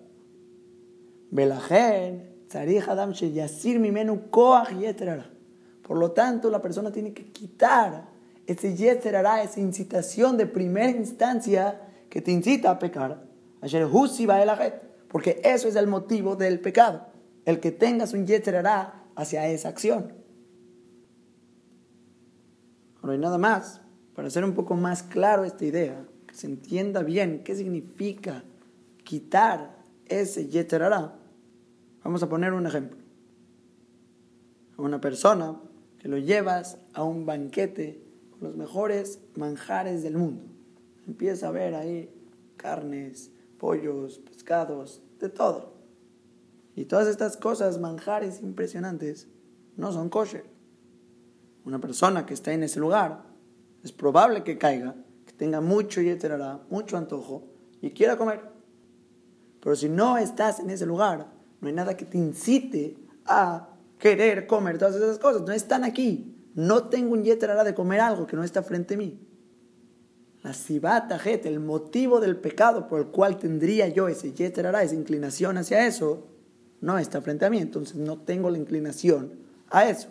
[5.83, 8.07] Por lo tanto, la persona tiene que quitar
[8.45, 13.23] ese yeter hará, esa incitación de primera instancia que te incita a pecar.
[15.07, 17.05] Porque eso es el motivo del pecado.
[17.45, 20.13] El que tengas un yeter hará hacia esa acción.
[23.03, 23.81] No hay nada más
[24.15, 28.43] para hacer un poco más claro esta idea, que se entienda bien qué significa
[29.03, 31.18] quitar ese yeterara,
[32.09, 32.97] vamos a poner un ejemplo.
[34.77, 35.61] Una persona
[35.99, 40.41] que lo llevas a un banquete con los mejores manjares del mundo.
[41.05, 42.09] Empieza a ver ahí
[42.57, 45.75] carnes, pollos, pescados, de todo.
[46.75, 49.27] Y todas estas cosas, manjares impresionantes,
[49.77, 50.45] no son kosher.
[51.63, 53.21] Una persona que está en ese lugar
[53.83, 54.95] es probable que caiga,
[55.27, 57.43] que tenga mucho yeterará, mucho antojo
[57.81, 58.49] y quiera comer.
[59.61, 64.47] Pero si no estás en ese lugar, no hay nada que te incite a querer
[64.47, 65.41] comer todas esas cosas.
[65.41, 66.35] No están aquí.
[66.55, 69.19] No tengo un yeterará de comer algo que no está frente a mí.
[70.41, 75.57] La sibata el motivo del pecado por el cual tendría yo ese yeterará, esa inclinación
[75.57, 76.27] hacia eso,
[76.81, 77.59] no está frente a mí.
[77.59, 79.33] Entonces no tengo la inclinación
[79.69, 80.07] a eso.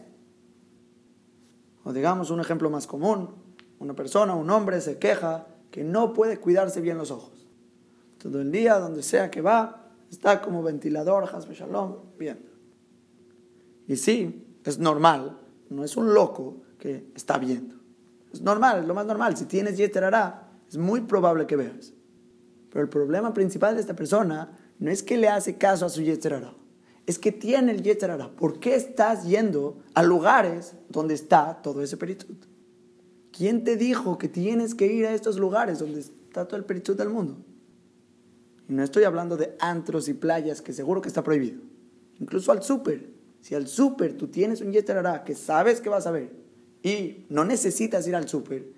[1.83, 3.31] O digamos un ejemplo más común,
[3.79, 7.47] una persona, un hombre se queja que no puede cuidarse bien los ojos.
[8.19, 12.51] Todo el día, donde sea que va, está como ventilador, hasbe shalom, viendo.
[13.87, 15.39] Y sí, es normal,
[15.71, 17.77] no es un loco que está viendo.
[18.33, 19.37] Es normal, es lo más normal.
[19.37, 21.93] Si tienes yeterará, es muy probable que veas.
[22.71, 26.03] Pero el problema principal de esta persona no es que le hace caso a su
[26.03, 26.53] yeterará,
[27.07, 28.31] es que tiene el yeterará.
[28.31, 32.37] ¿Por qué estás yendo a lugares donde está todo ese peritud?
[33.33, 36.95] ¿Quién te dijo que tienes que ir a estos lugares donde está todo el espíritu
[36.95, 37.39] del mundo?
[38.69, 41.63] No estoy hablando de antros y playas, que seguro que está prohibido.
[42.21, 43.09] Incluso al súper.
[43.41, 46.33] Si al súper tú tienes un yeterará que sabes que vas a ver
[46.83, 48.69] y no necesitas ir al súper,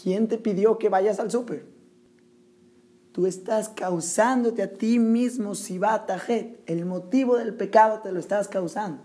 [0.00, 1.64] ¿quién te pidió que vayas al súper?
[3.12, 6.60] Tú estás causándote a ti mismo sibatajet.
[6.66, 9.02] El motivo del pecado te lo estás causando.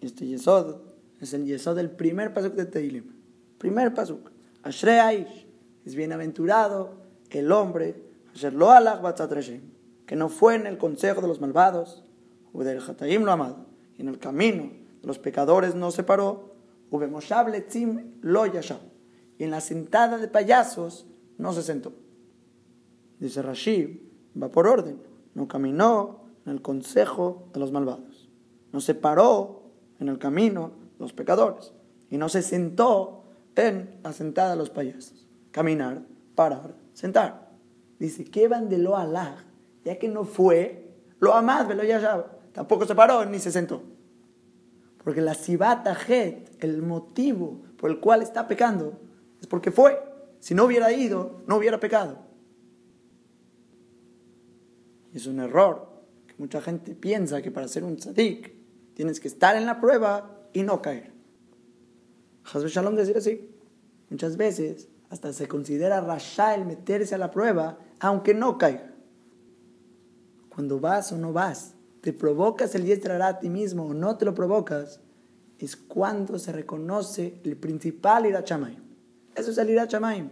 [0.00, 0.76] Este yesod
[1.20, 3.12] es el yesod del primer pasuk de Teilim.
[3.58, 4.30] Primer pasuk.
[4.62, 5.46] Ashrei.
[5.84, 8.02] Es bienaventurado el hombre.
[10.06, 12.04] Que no fue en el consejo de los malvados.
[12.52, 13.66] Del Hataim lo amado.
[13.98, 16.54] Y en el camino de los pecadores no se paró.
[16.90, 18.46] Lo.
[19.38, 21.92] Y en la sentada de payasos no se sentó.
[23.18, 23.98] Dice Rashid,
[24.40, 25.00] va por orden.
[25.34, 28.28] No caminó en el consejo de los malvados.
[28.72, 29.62] No se paró
[29.98, 31.72] en el camino de los pecadores.
[32.10, 33.24] Y no se sentó
[33.56, 35.26] en la sentada de los payasos.
[35.50, 36.02] Caminar,
[36.34, 37.50] parar, sentar.
[37.98, 39.44] Dice, ¿qué van de lo alá?
[39.84, 43.82] Ya que no fue, lo amad, lo ya Tampoco se paró ni se sentó.
[45.04, 48.98] Porque la sibata het, el motivo por el cual está pecando,
[49.40, 50.02] es porque fue.
[50.40, 52.18] Si no hubiera ido, no hubiera pecado.
[55.12, 55.86] Es un error
[56.26, 58.54] que mucha gente piensa que para ser un tzadik
[58.94, 61.12] tienes que estar en la prueba y no caer.
[62.44, 63.50] Hazbe Shalom decir así.
[64.08, 68.92] Muchas veces hasta se considera rasha el meterse a la prueba aunque no caiga.
[70.48, 74.24] Cuando vas o no vas, te provocas el yestrará a ti mismo o no te
[74.24, 75.00] lo provocas,
[75.58, 78.82] es cuando se reconoce el principal irachamayim.
[79.34, 80.30] Eso es el irachamayim.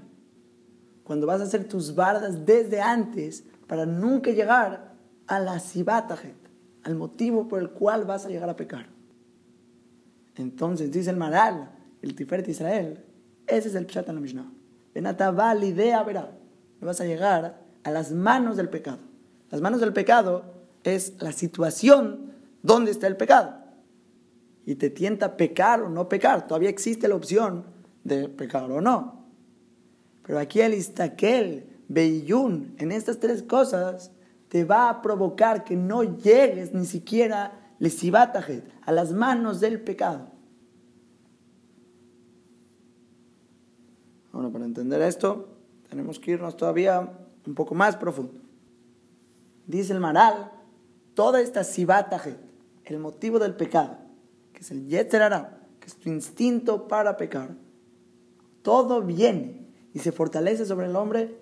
[1.02, 4.94] Cuando vas a hacer tus bardas desde antes para nunca llegar
[5.26, 6.36] a la sibatajet,
[6.82, 8.86] al motivo por el cual vas a llegar a pecar.
[10.36, 11.70] Entonces dice el Maral,
[12.02, 13.04] el Tiferet Israel,
[13.46, 14.52] ese es el Pshat en la Mishnah.
[14.94, 16.30] Benatavá, la idea verá,
[16.80, 18.98] vas a llegar a las manos del pecado.
[19.50, 20.44] Las manos del pecado
[20.84, 23.54] es la situación donde está el pecado.
[24.64, 26.46] Y te tienta pecar o no pecar.
[26.46, 27.64] Todavía existe la opción
[28.04, 29.26] de pecar o no.
[30.26, 34.10] Pero aquí el istaquel, beyun, en estas tres cosas,
[34.48, 37.60] te va a provocar que no llegues ni siquiera
[38.86, 40.28] a las manos del pecado.
[44.34, 45.46] Bueno, para entender esto,
[45.88, 47.08] tenemos que irnos todavía
[47.46, 48.32] un poco más profundo.
[49.68, 50.50] Dice el Maral,
[51.14, 52.36] toda esta sibatajet,
[52.84, 53.96] el motivo del pecado,
[54.52, 57.54] que es el yetzerara, que es tu instinto para pecar,
[58.62, 61.38] todo viene y se fortalece sobre el hombre,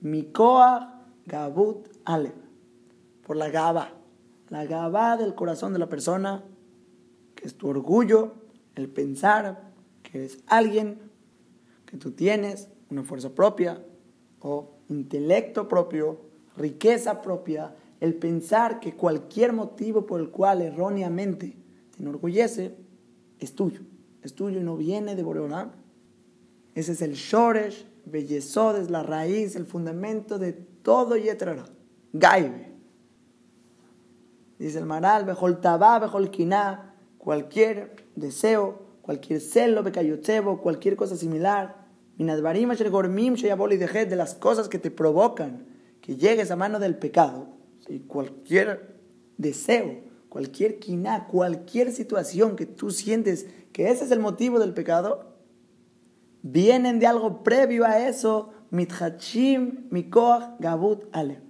[0.00, 2.32] mikoa gabut ale,
[3.26, 3.90] por la gaba,
[4.50, 6.44] la gaba del corazón de la persona,
[7.34, 8.34] que es tu orgullo,
[8.76, 9.72] el pensar
[10.04, 11.05] que eres alguien
[11.96, 13.82] que tú tienes una fuerza propia
[14.40, 16.20] o intelecto propio,
[16.56, 21.56] riqueza propia, el pensar que cualquier motivo por el cual erróneamente
[21.90, 22.76] te enorgullece
[23.38, 23.80] es tuyo,
[24.22, 25.72] es tuyo y no viene de Boreolam.
[26.74, 31.64] Ese es el Shoresh, Bellezod, es la raíz, el fundamento de todo Yetrara.
[32.12, 32.74] Gaibe.
[34.58, 36.30] Dice el Maral, Bejol Tabá, Bejol
[37.18, 41.85] cualquier deseo cualquier celo, becayotzebo, cualquier cosa similar,
[44.06, 45.66] de las cosas que te provocan
[46.00, 47.48] que llegues a mano del pecado,
[47.88, 48.96] y cualquier
[49.38, 55.36] deseo, cualquier quina, cualquier situación que tú sientes que ese es el motivo del pecado,
[56.42, 61.40] vienen de algo previo a eso, mitchachim, mikoach, gabut, ale.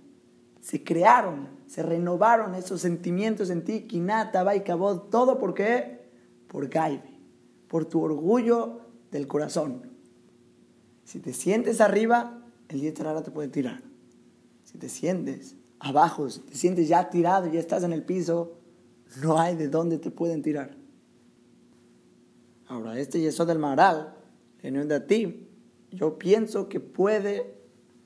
[0.60, 6.10] Se crearon, se renovaron esos sentimientos en ti, quina, tabay, kabot, todo por qué?
[6.48, 7.16] Por gaibe
[7.68, 9.95] por tu orgullo del corazón.
[11.06, 13.80] Si te sientes arriba, el Yetzirah te puede tirar.
[14.64, 18.58] Si te sientes abajo, si te sientes ya tirado, ya estás en el piso,
[19.22, 20.76] no hay de dónde te pueden tirar.
[22.66, 24.16] Ahora, este yeso del Maral,
[24.62, 25.48] en de ti,
[25.92, 27.54] yo pienso que puede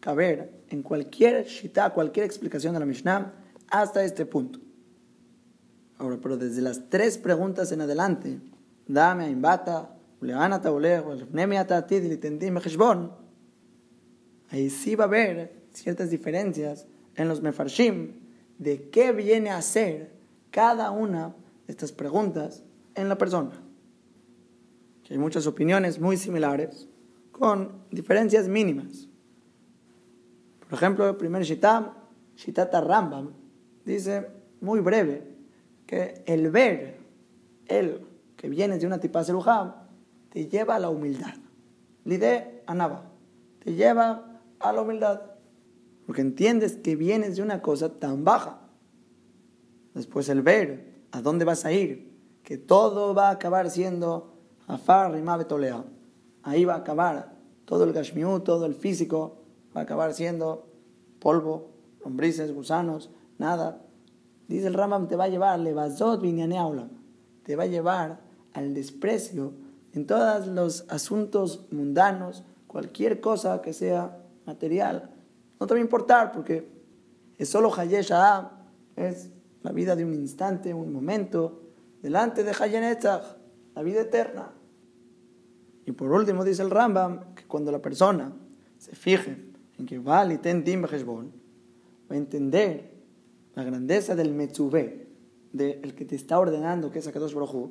[0.01, 3.33] caber en cualquier shita, cualquier explicación de la Mishnah,
[3.71, 4.59] hasta este punto.
[5.97, 8.41] Ahora, pero desde las tres preguntas en adelante,
[8.87, 9.97] dame a imbata,
[14.51, 18.13] ahí sí va a haber ciertas diferencias en los mefarshim
[18.59, 20.13] de qué viene a ser
[20.51, 21.29] cada una
[21.67, 22.63] de estas preguntas
[22.95, 23.53] en la persona.
[25.09, 26.87] hay muchas opiniones muy similares
[27.33, 29.09] con diferencias mínimas.
[30.61, 31.93] Por ejemplo, el primer Shitam,
[32.37, 33.33] Shitata Rambam,
[33.85, 34.29] dice
[34.61, 35.37] muy breve
[35.87, 36.99] que el ver,
[37.67, 38.07] el
[38.37, 39.80] que vienes de una tipa cerujá,
[40.31, 41.35] te lleva a la humildad.
[42.05, 43.11] Lide anaba,
[43.63, 45.23] te lleva a la humildad.
[46.07, 48.59] porque entiendes que vienes de una cosa tan baja.
[49.95, 52.13] Después el ver a dónde vas a ir,
[52.43, 54.35] que todo va a acabar siendo
[54.67, 55.85] afar y betolea.
[56.43, 59.43] Ahí va a acabar todo el gashmiú, todo el físico,
[59.77, 60.67] va a acabar siendo
[61.21, 61.71] polvo,
[62.05, 63.83] lombrices, gusanos, nada.
[64.49, 66.23] Dice el Rambam, te va a llevar, levazot
[67.45, 68.21] te va a llevar
[68.53, 69.53] al desprecio
[69.93, 75.11] en todos los asuntos mundanos, cualquier cosa que sea material,
[75.59, 76.69] no te va a importar porque
[77.37, 78.13] es solo Hayesh
[78.97, 79.31] es
[79.63, 81.61] la vida de un instante, un momento,
[82.03, 83.23] delante de Hayenetzach,
[83.75, 84.53] la vida eterna.
[85.87, 88.33] Y por último dice el Rambam que cuando la persona
[88.79, 89.37] se fije
[89.79, 92.91] en que vale tentim va a entender
[93.55, 95.09] la grandeza del Metzubé,
[95.53, 97.71] del que te está ordenando que es Akadosh Baruj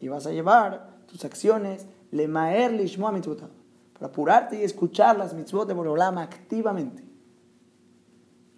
[0.00, 3.48] y vas a llevar tus acciones le maer lishmoa mitzvot
[3.92, 7.04] para apurarte y escuchar las mitzvot de Boreolam activamente.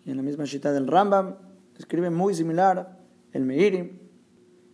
[0.07, 1.35] Y en la misma cita del Rambam
[1.77, 2.99] escribe muy similar
[3.33, 4.01] el Meiri,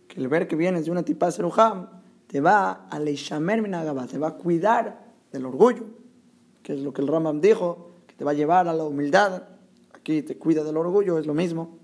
[0.07, 1.89] que el ver que vienes de una tipa serujam
[2.27, 5.83] te va a leishamer minagaba, te va a cuidar del orgullo,
[6.61, 9.43] que es lo que el Rambam dijo, que te va a llevar a la humildad.
[9.91, 11.79] Aquí te cuida del orgullo, es lo mismo.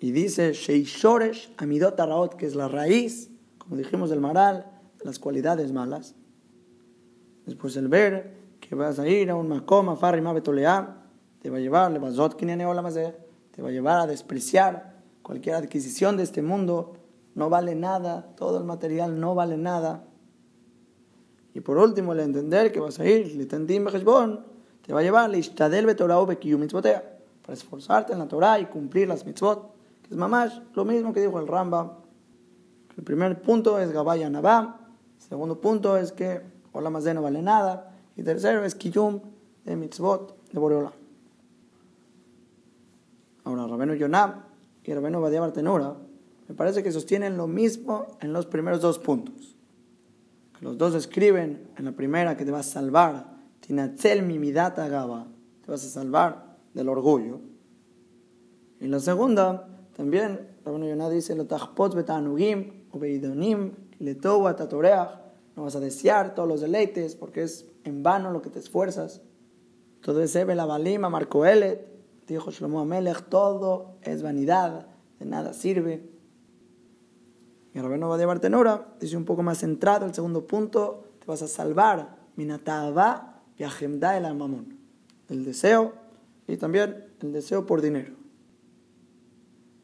[0.00, 5.72] Y dice Sheishoresh Amidot Araot, que es la raíz, como dijimos del Maral, las cualidades
[5.72, 6.14] malas.
[7.46, 10.96] Después el ver que vas a ir a un Makom, a Farima Betoleá,
[11.40, 16.42] te va a llevar, le te va a llevar a despreciar cualquier adquisición de este
[16.42, 16.94] mundo,
[17.34, 20.04] no vale nada, todo el material no vale nada.
[21.54, 23.36] Y por último, el entender que vas a ir,
[24.82, 25.24] te va a llevar
[27.42, 31.20] para esforzarte en la Torah y cumplir las mitzvot, que es mamás lo mismo que
[31.20, 31.98] dijo el Ramba.
[32.96, 34.77] El primer punto es Gabaya el
[35.28, 36.40] segundo punto es que
[36.72, 39.20] Olam no vale nada, y tercero es Kiyum
[39.64, 40.92] de mitzvot de Boreolam.
[43.44, 44.42] Ahora, Rabeno Yonam
[44.84, 45.96] y Rabeno Badia Bartenura
[46.48, 49.56] me parece que sostienen lo mismo en los primeros dos puntos.
[50.60, 55.28] los dos escriben en la primera que te vas a salvar, Tinatzel mimidata gaba,
[55.64, 57.40] te vas a salvar del orgullo.
[58.80, 63.72] Y en la segunda, también Rabeno Yonam dice, Lotachpot betanugim, ubeidonim,
[65.56, 69.22] no vas a desear todos los deleites porque es en vano lo que te esfuerzas.
[70.02, 71.88] Todo es Ebe la Balima, Marco Elet,
[72.28, 74.86] Dijo Shlomo Amelech, todo es vanidad,
[75.18, 76.06] de nada sirve.
[77.72, 81.48] Y Rabeno Badia Bartenura dice un poco más centrado, el segundo punto, te vas a
[81.48, 84.78] salvar, minataba y el mamón,
[85.30, 85.94] el deseo
[86.46, 88.12] y también el deseo por dinero.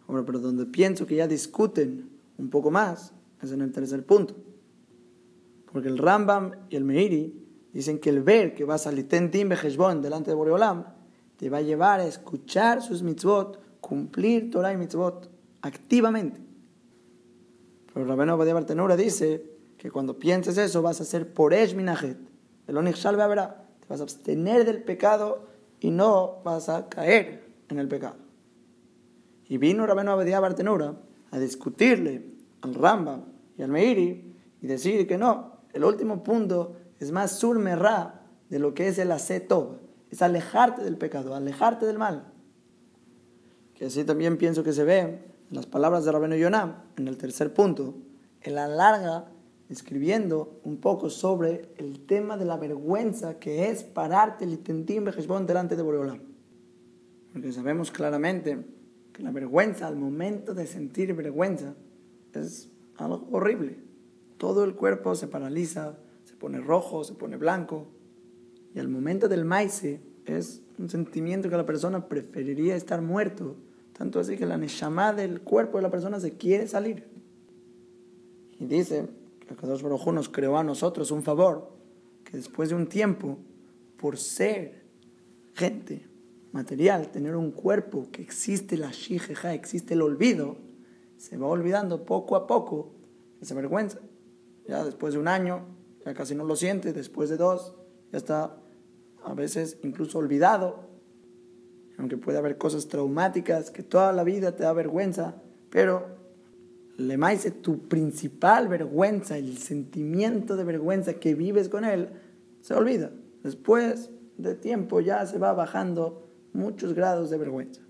[0.06, 3.14] Ahora, pero donde pienso que ya discuten un poco más
[3.44, 4.34] es en el tercer punto.
[5.72, 10.00] Porque el Rambam y el Meiri dicen que el ver que vas a Litentim Bejeshbon
[10.00, 10.84] delante de Boreolam
[11.36, 15.28] te va a llevar a escuchar sus mitzvot, cumplir Torah y mitzvot
[15.62, 16.40] activamente.
[17.92, 19.44] Pero Rabeno Badia Bartenura dice
[19.76, 22.18] que cuando pienses eso vas a ser por Minajet.
[22.66, 25.46] El Onichal verá, te vas a abstener del pecado
[25.80, 28.16] y no vas a caer en el pecado.
[29.48, 30.94] Y vino Rabeno Badia Bartenura
[31.30, 32.30] a discutirle
[32.62, 38.22] al Rambam y al Meiri y decir que no, el último punto es más surmerra
[38.48, 39.78] de lo que es el acetov
[40.14, 42.32] es alejarte del pecado, alejarte del mal.
[43.74, 47.16] Que así también pienso que se ve en las palabras de Rabeno Yonam, en el
[47.16, 47.96] tercer punto,
[48.40, 49.26] él alarga
[49.68, 55.74] escribiendo un poco sobre el tema de la vergüenza que es pararte el tentim delante
[55.74, 56.20] de Boreolam.
[57.32, 58.64] Porque sabemos claramente
[59.12, 61.74] que la vergüenza, al momento de sentir vergüenza,
[62.34, 63.78] es algo horrible.
[64.38, 67.86] Todo el cuerpo se paraliza, se pone rojo, se pone blanco.
[68.74, 69.82] Y al momento del maíz
[70.24, 73.56] es un sentimiento que la persona preferiría estar muerto.
[73.92, 77.06] Tanto así que la neshama del cuerpo de la persona se quiere salir.
[78.58, 79.08] Y dice
[79.46, 81.70] que Kadosh Baruj nos creó a nosotros un favor,
[82.24, 83.38] que después de un tiempo,
[83.96, 84.84] por ser
[85.54, 86.06] gente
[86.52, 90.56] material, tener un cuerpo que existe la shijeja, existe el olvido,
[91.24, 92.92] se va olvidando poco a poco
[93.40, 93.98] esa vergüenza.
[94.68, 95.64] Ya después de un año,
[96.04, 97.74] ya casi no lo siente, después de dos,
[98.12, 98.58] ya está
[99.24, 100.90] a veces incluso olvidado,
[101.96, 105.36] aunque puede haber cosas traumáticas que toda la vida te da vergüenza,
[105.70, 106.04] pero
[106.98, 112.10] le maíz tu principal vergüenza, el sentimiento de vergüenza que vives con él,
[112.60, 113.12] se olvida.
[113.42, 117.80] Después de tiempo ya se va bajando muchos grados de vergüenza.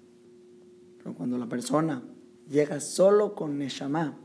[0.99, 2.14] Pero cuando la persona
[2.49, 4.19] llega solo con Neshama,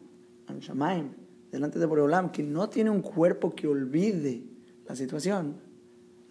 [0.59, 1.13] Shamaim,
[1.51, 4.43] delante de Boreolam, que no tiene un cuerpo que olvide
[4.87, 5.69] la situación,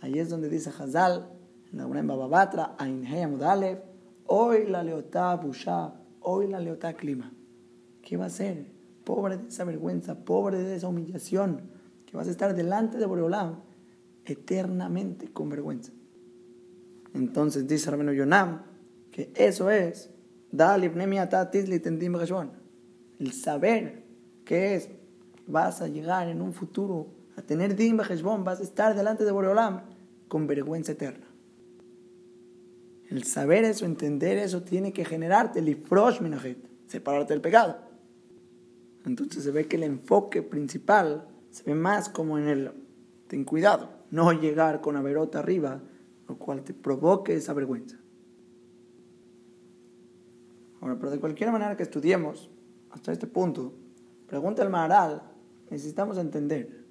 [0.00, 1.28] Ahí es donde dice Hazal,
[1.72, 2.76] En la en Bababatra,
[3.28, 3.82] Mudalev,
[4.26, 7.32] hoy la leotá busha, hoy la leotá clima.
[8.02, 8.70] ¿Qué va a ser?
[9.04, 11.62] Pobre de esa vergüenza, pobre de esa humillación,
[12.06, 13.60] que vas a estar delante de Boreolam
[14.24, 15.92] eternamente con vergüenza.
[17.14, 18.62] Entonces dice Rabino Yonam
[19.10, 20.10] que eso es
[23.18, 24.04] el saber
[24.44, 24.88] que es
[25.46, 29.82] vas a llegar en un futuro a tener din vas a estar delante de Boreolam
[30.28, 31.26] con vergüenza eterna.
[33.08, 36.20] El saber eso, entender eso, tiene que generarte el ifrosh
[36.86, 37.78] separarte del pecado.
[39.06, 42.72] Entonces se ve que el enfoque principal se ve más como en el
[43.28, 45.80] ten cuidado, no llegar con la verota arriba,
[46.28, 47.97] lo cual te provoque esa vergüenza.
[50.80, 52.50] Ahora, pero de cualquier manera que estudiemos
[52.90, 53.72] hasta este punto,
[54.26, 55.22] pregunta el Maharal,
[55.70, 56.84] necesitamos entender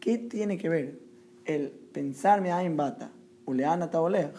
[0.00, 1.00] qué tiene que ver
[1.44, 3.12] el pensarme en bata,
[3.46, 4.32] uleana taolej,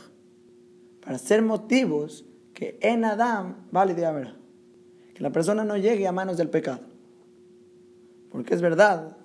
[1.03, 4.35] para ser motivos que en Adam vale de haber.
[5.13, 6.81] Que la persona no llegue a manos del pecado.
[8.29, 9.17] Porque es verdad,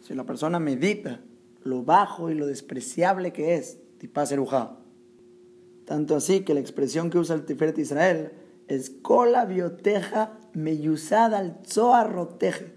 [0.00, 1.20] si la persona medita
[1.64, 4.78] lo bajo y lo despreciable que es tipa serujá.
[5.86, 8.32] Tanto así que la expresión que usa el Tiferet Israel
[8.68, 12.74] es cola bioteja meyusada al rotejet.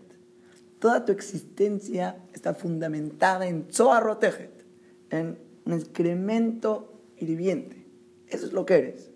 [0.79, 3.67] Toda tu existencia está fundamentada en
[4.01, 4.65] rotejet,
[5.09, 7.85] en un excremento hirviente.
[8.27, 9.11] Eso es lo que eres.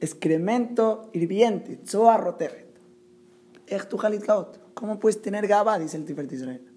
[0.00, 2.68] Excremento hirviente, rotejet.
[4.74, 5.78] ¿Cómo puedes tener gaba?
[5.78, 6.72] Dice el Tiferet Israel.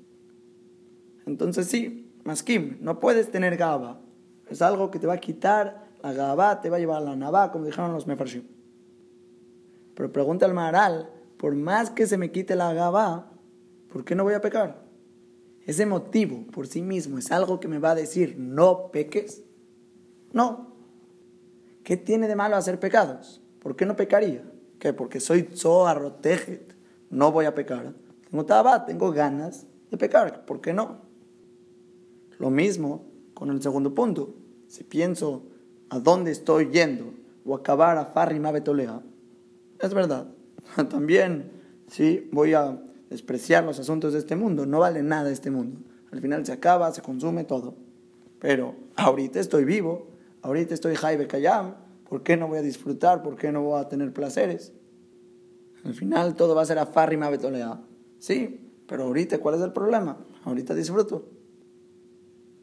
[1.26, 4.02] Entonces sí, maskim, no puedes tener gaba.
[4.50, 7.16] Es algo que te va a quitar la gaba, te va a llevar a la
[7.16, 8.44] navá, como dijeron los mefarshim.
[10.02, 13.30] Pero pregunta al Maharal, por más que se me quite la gaba,
[13.94, 14.82] ¿por qué no voy a pecar?
[15.64, 19.44] Ese motivo por sí mismo es algo que me va a decir no peques.
[20.34, 20.74] No.
[21.84, 23.44] ¿Qué tiene de malo hacer pecados?
[23.60, 24.44] ¿Por qué no pecaría?
[24.80, 24.92] ¿Qué?
[24.92, 26.74] Porque soy Zoharrotejet.
[27.12, 27.94] No voy a pecar.
[28.28, 30.48] Tengo taba, tengo ganas de pecar.
[30.48, 31.02] ¿Por qué no?
[32.40, 34.34] Lo mismo con el segundo punto.
[34.68, 35.44] Si pienso
[35.90, 37.14] a dónde estoy yendo
[37.46, 39.04] o acabar a Farri Mabetolea,
[39.82, 40.28] es verdad.
[40.90, 41.52] También,
[41.88, 44.66] sí, voy a despreciar los asuntos de este mundo.
[44.66, 45.80] No vale nada este mundo.
[46.12, 47.76] Al final se acaba, se consume todo.
[48.40, 50.08] Pero ahorita estoy vivo,
[50.42, 51.76] ahorita estoy Jaibe Kayam.
[52.10, 53.24] ¿Por qué no voy a disfrutar?
[53.24, 54.74] ¿Por qué no voy a tener placeres?
[55.84, 57.82] Al final todo va a ser a Farri Mabetolea.
[58.20, 60.18] Sí, pero ahorita, ¿cuál es el problema?
[60.44, 61.30] Ahorita disfruto.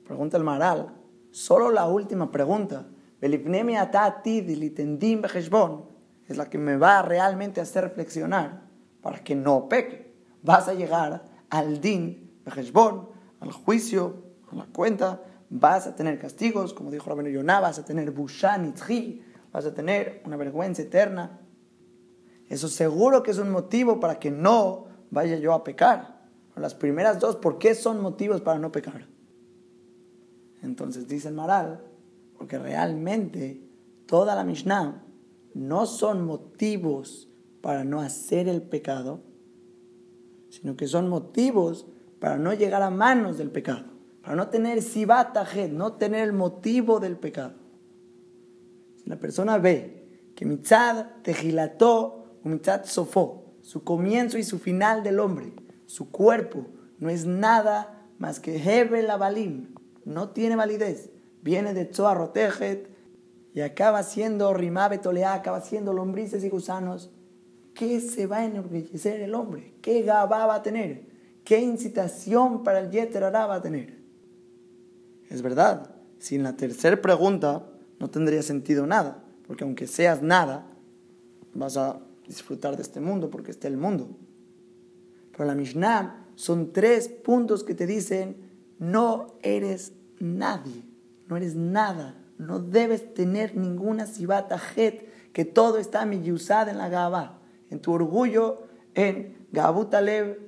[0.05, 0.95] Pregunta el Maral.
[1.31, 2.89] Solo la última pregunta.
[6.29, 8.63] Es la que me va realmente a hacer reflexionar
[9.03, 10.15] para que no peque.
[10.43, 12.31] Vas a llegar al din,
[13.41, 14.23] al juicio,
[14.53, 15.23] a la cuenta.
[15.51, 18.75] Vas a tener castigos, como dijo Rabino Yonah, vas a tener bushan
[19.51, 21.41] vas a tener una vergüenza eterna.
[22.49, 26.19] Eso seguro que es un motivo para que no vaya yo a pecar.
[26.55, 29.07] Las primeras dos, ¿por qué son motivos para no pecar?
[30.63, 31.85] Entonces dice el Maral,
[32.37, 33.63] porque realmente
[34.07, 35.05] toda la Mishnah
[35.55, 37.29] no son motivos
[37.61, 39.23] para no hacer el pecado,
[40.49, 41.87] sino que son motivos
[42.21, 43.87] para no llegar a manos del pecado,
[44.23, 47.55] para no tener sibatajet, no tener el motivo del pecado.
[48.97, 55.03] Si la persona ve que mitzad tejilató o mitzad sofó, su comienzo y su final
[55.03, 55.53] del hombre,
[55.87, 56.67] su cuerpo,
[56.99, 59.75] no es nada más que Hebel Abalim,
[60.05, 61.11] no tiene validez.
[61.43, 62.15] Viene de Tzoa
[63.55, 67.11] y acaba siendo Rimabe Tolea, acaba siendo lombrices y gusanos.
[67.75, 69.75] ¿Qué se va a enorgullecer el hombre?
[69.81, 71.07] ¿Qué gaba va a tener?
[71.45, 73.99] ¿Qué incitación para el Yeter va a tener?
[75.29, 77.67] Es verdad, sin la tercera pregunta
[77.99, 80.67] no tendría sentido nada, porque aunque seas nada,
[81.55, 84.09] vas a disfrutar de este mundo porque está el mundo.
[85.33, 88.37] Pero la Mishnah son tres puntos que te dicen,
[88.79, 90.85] no eres nadie,
[91.29, 96.89] no eres nada, no debes tener ninguna sibata het, que todo está milluzada en la
[96.89, 100.39] gaba, en tu orgullo, en Gabutalev,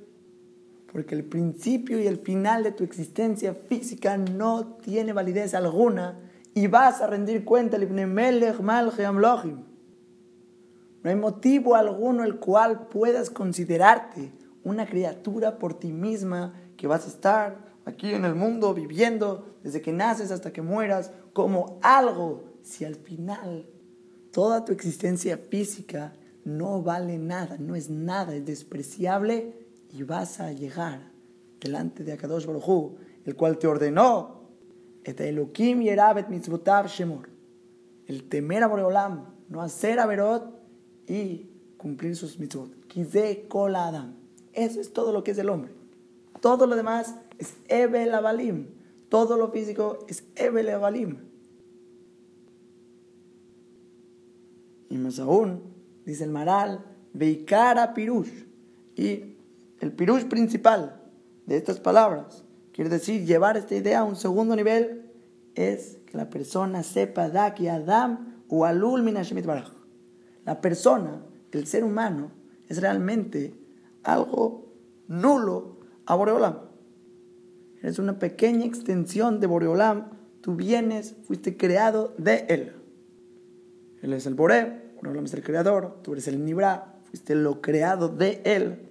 [0.91, 6.19] porque el principio y el final de tu existencia física no tiene validez alguna
[6.53, 7.77] y vas a rendir cuenta
[11.03, 14.33] no hay motivo alguno el cual puedas considerarte
[14.63, 19.81] una criatura por ti misma que vas a estar aquí en el mundo viviendo desde
[19.81, 23.67] que naces hasta que mueras como algo si al final
[24.31, 26.13] toda tu existencia física
[26.43, 29.53] no vale nada, no es nada, es despreciable
[29.91, 31.11] y vas a llegar
[31.59, 34.41] delante de Akadosh Baruj el cual te ordenó
[38.07, 40.59] el temer a Boreolam, no hacer averot
[41.07, 42.71] y cumplir sus mitzvot.
[44.53, 45.73] Eso es todo lo que es el hombre.
[46.41, 48.67] Todo lo demás es Ebel Abalim.
[49.09, 51.17] Todo lo físico es Ebel Abalim.
[54.89, 55.63] Y más aún,
[56.05, 58.45] dice el Maral, Veikara Pirush.
[58.95, 59.37] Y
[59.79, 61.01] el Pirush principal
[61.47, 65.11] de estas palabras, quiere decir llevar esta idea a un segundo nivel,
[65.55, 69.71] es que la persona sepa Daki Adam o Alul Minashemit Baraj.
[70.45, 72.31] La persona, el ser humano,
[72.69, 73.55] es realmente
[74.03, 74.73] algo
[75.07, 76.70] nulo a.
[77.81, 80.11] Eres una pequeña extensión de Boreolam.
[80.41, 82.73] Tú vienes, fuiste creado de él.
[84.01, 88.09] Él es el Bore, Boreolam es el creador, tú eres el Nibra, fuiste lo creado
[88.09, 88.87] de él.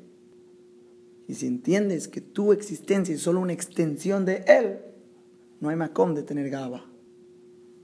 [1.26, 4.80] Y si entiendes que tu existencia es solo una extensión de él,
[5.61, 6.84] no hay macón de tener gaba.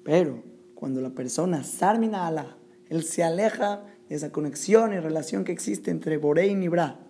[0.02, 0.42] Pero
[0.74, 2.56] cuando la persona sarmina Allah,
[2.88, 7.06] él se aleja de esa conexión y relación que existe entre Boré y Nibra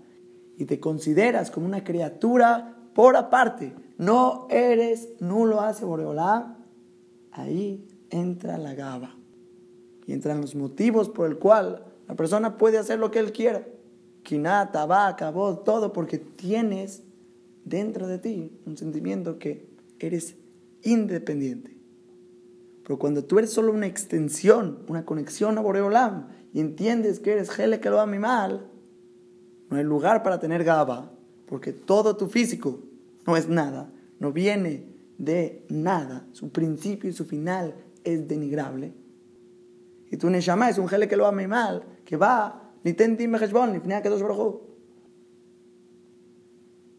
[0.56, 6.58] y te consideras como una criatura por aparte, no eres nulo hace Boreolá,
[7.32, 9.16] ahí entra la gaba
[10.06, 13.66] y entran los motivos por el cual la persona puede hacer lo que él quiera.
[14.22, 17.02] Kinata, va, acabó todo porque tienes
[17.64, 19.68] dentro de ti un sentimiento que
[19.98, 20.36] eres
[20.82, 21.76] independiente.
[22.84, 27.50] Pero cuando tú eres solo una extensión, una conexión a Boreolam y entiendes que eres
[27.50, 28.68] Gele que lo mi mal,
[29.68, 31.10] no hay lugar para tener gaba,
[31.46, 32.80] porque todo tu físico
[33.26, 37.74] no es nada, no viene de nada, su principio y su final
[38.04, 38.94] es denigrable.
[40.10, 44.02] Y tu Neshama es un Gele que lo mi mal, que va, ni tentim ni
[44.02, 44.22] que dos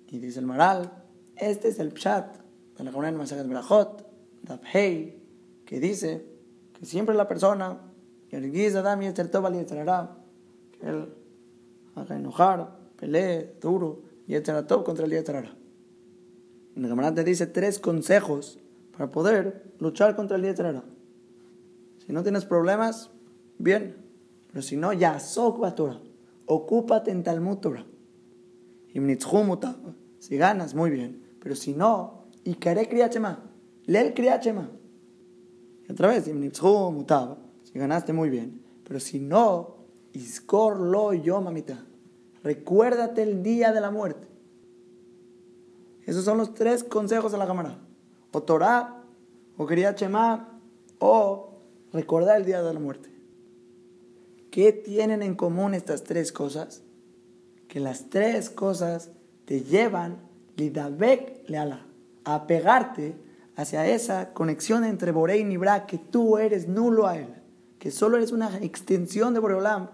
[0.09, 1.03] Y dice el Maral,
[1.36, 2.38] este es el Pshat
[2.78, 4.05] de la Gemara en Masajet Berachot,
[4.73, 5.23] Hei,
[5.65, 6.25] que dice
[6.73, 7.80] que siempre la persona,
[8.30, 8.51] que él
[11.95, 15.55] haga enojar, pelee duro, y todo contra el Yetzerara.
[16.78, 18.59] La Gemara te dice tres consejos
[18.95, 20.84] para poder luchar contra el Yetzerara.
[22.05, 23.09] Si no tienes problemas,
[23.57, 23.97] bien,
[24.51, 25.19] pero si no, ya
[26.45, 27.86] ocúpate en Talmud Torah.
[30.19, 33.43] Si ganas, muy bien, pero si no, y Ikare Kriyachema,
[33.86, 34.69] lee el.
[35.88, 39.78] Y otra vez, si ganaste, muy bien, pero si no,
[40.13, 41.86] Iskor lo yo mamita.
[42.43, 44.28] Recuérdate el día de la muerte.
[46.08, 47.78] Esos son los tres consejos de la cámara.
[48.32, 49.03] O Torah,
[49.58, 50.58] o quería Chema,
[50.99, 51.60] o
[51.91, 53.12] recordar el día de la muerte.
[54.49, 56.82] ¿Qué tienen en común estas tres cosas?
[57.68, 59.12] Que las tres cosas
[59.43, 60.22] te llevan
[60.55, 61.86] lidabek leala,
[62.24, 63.16] a pegarte
[63.58, 67.36] hacia esa conexión entre Boré y Nibra, que tú eres nulo a él,
[67.80, 69.89] que solo eres una extensión de Boreolam,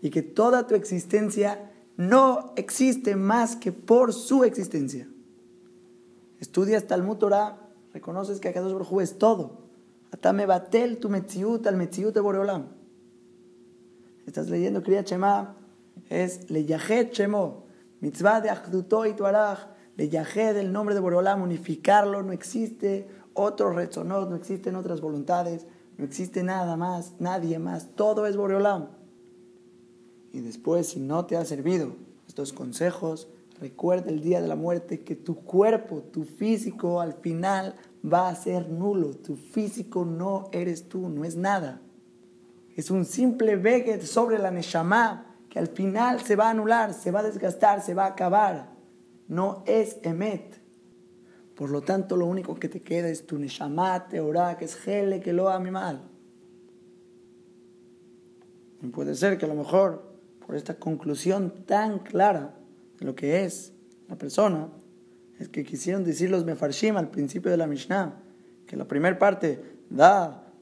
[0.00, 5.08] y que toda tu existencia no existe más que por su existencia.
[6.40, 7.58] Estudias Talmud Torah,
[7.92, 9.66] reconoces que Akadosh Baruj es todo.
[10.12, 12.66] Atame batel tu metziut al metziut de Boreolam.
[14.26, 15.56] Estás leyendo Kriyat Shema,
[16.08, 17.64] es Leyajet Shemo,
[18.00, 24.36] mitzvah de Achduto y Tuaraj, el nombre de Boreolam, unificarlo, no existe otro rezonot, no
[24.36, 25.66] existen otras voluntades,
[25.96, 28.88] no existe nada más, nadie más, todo es Boreolam.
[30.32, 31.96] Y después, si no te ha servido
[32.28, 33.28] estos consejos,
[33.60, 38.34] recuerda el día de la muerte que tu cuerpo, tu físico, al final va a
[38.34, 39.14] ser nulo.
[39.14, 41.80] Tu físico no eres tú, no es nada.
[42.74, 47.10] Es un simple veget sobre la Neshama que al final se va a anular, se
[47.10, 48.70] va a desgastar, se va a acabar.
[49.28, 50.60] No es Emet.
[51.54, 55.20] Por lo tanto, lo único que te queda es tu Neshama, Teorá, que es Gele,
[55.20, 56.02] que lo mi mal.
[58.92, 60.02] Puede ser que a lo mejor
[60.46, 62.54] por esta conclusión tan clara
[62.98, 63.72] de lo que es
[64.08, 64.68] la persona,
[65.38, 68.22] es que quisieron decir los mefarshim al principio de la Mishnah,
[68.66, 70.52] que la primera parte, da,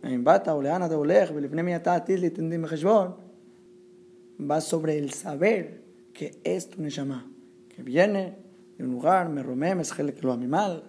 [4.39, 7.31] va sobre el saber que es tu neshama,
[7.69, 8.37] que viene
[8.77, 10.85] de un lugar, me romé, me que lo animal,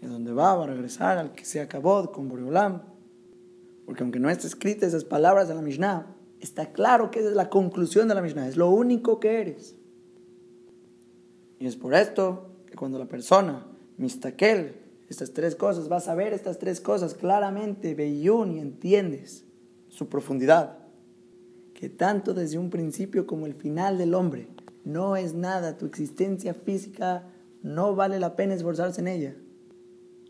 [0.00, 2.82] y donde va, va a regresar al que se acabó con Boreolam.
[3.86, 7.48] Porque aunque no está escrita esas palabras de la Mishnah, está claro que es la
[7.48, 9.76] conclusión de la Mishnah, es lo único que eres.
[11.62, 13.64] Y es por esto que cuando la persona,
[13.96, 14.74] mistakel,
[15.08, 19.44] estas tres cosas, vas a ver estas tres cosas claramente, Beyun, y entiendes
[19.86, 20.78] su profundidad,
[21.72, 24.48] que tanto desde un principio como el final del hombre
[24.84, 27.28] no es nada, tu existencia física
[27.62, 29.36] no vale la pena esforzarse en ella.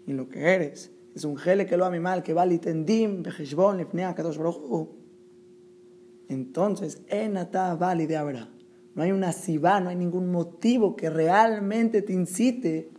[0.06, 4.14] Y lo que eres es un gele que lo mal que va litendim, bejeshbon, lifnea,
[4.14, 4.38] kadosh
[6.28, 8.50] Entonces, enata vali de habrá.
[8.94, 12.90] No hay una sibá, no hay ningún motivo que realmente te incite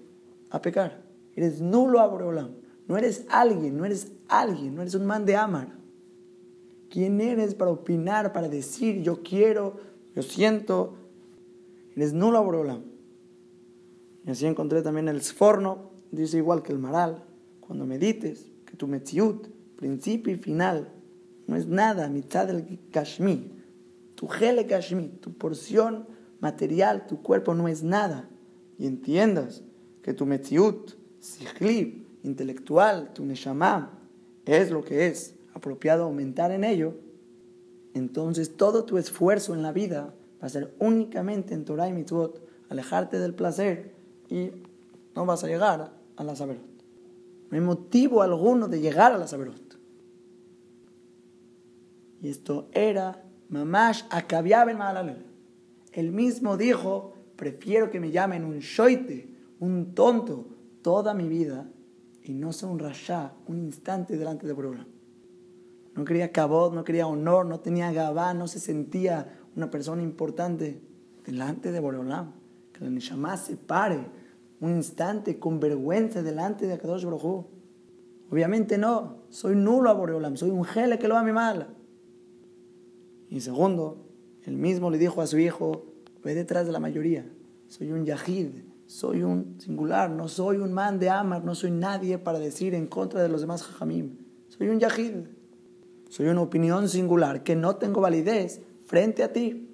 [0.49, 1.03] a pecar.
[1.35, 2.55] Eres nulo a Boreolam.
[2.87, 5.69] No eres alguien, no eres alguien, no eres un man de Amar.
[6.89, 9.77] ¿Quién eres para opinar, para decir yo quiero,
[10.15, 10.95] yo siento?
[11.95, 12.83] Eres nulo a Boreolam.
[14.25, 17.23] Y así encontré también el Sforno, dice igual que el Maral,
[17.59, 20.89] cuando medites, que tu Metziut, principio y final,
[21.47, 23.62] no es nada, mitad del Kashmir
[24.23, 26.07] tu gele kashmi, tu porción
[26.39, 28.29] material, tu cuerpo no es nada,
[28.79, 29.63] y entiendas
[30.01, 33.99] que tu metziut, sihlib, intelectual, tu neshama,
[34.45, 36.93] es lo que es apropiado aumentar en ello,
[37.93, 42.47] entonces todo tu esfuerzo en la vida va a ser únicamente en Torah y Mitzvot,
[42.69, 43.93] alejarte del placer
[44.29, 44.51] y
[45.17, 46.63] no vas a llegar a la Saberot.
[47.51, 49.77] No hay motivo alguno de llegar a la Saberot.
[52.21, 55.25] Y esto era Mamash en Malalel.
[55.91, 59.29] Él mismo dijo, prefiero que me llamen un shoite,
[59.59, 60.47] un tonto,
[60.81, 61.69] toda mi vida,
[62.23, 64.87] y no sea un rasha, un instante delante de Boreolam.
[65.95, 70.81] No quería cabot, no quería honor, no tenía gabá, no se sentía una persona importante
[71.25, 72.33] delante de Boreolam.
[72.71, 74.07] Que la Neshama se pare
[74.59, 77.45] un instante con vergüenza delante de Akadosh Baruj
[78.31, 81.67] Obviamente no, soy nulo a Boreolam, soy un gele que lo va a mi mala.
[83.33, 83.97] Y segundo,
[84.43, 85.85] él mismo le dijo a su hijo,
[86.23, 87.25] ve detrás de la mayoría,
[87.67, 88.49] soy un yahid,
[88.85, 92.85] soy un singular, no soy un man de amar, no soy nadie para decir en
[92.85, 94.17] contra de los demás jajamim,
[94.49, 95.15] soy un yahid,
[96.09, 99.67] soy una opinión singular que no tengo validez frente a ti.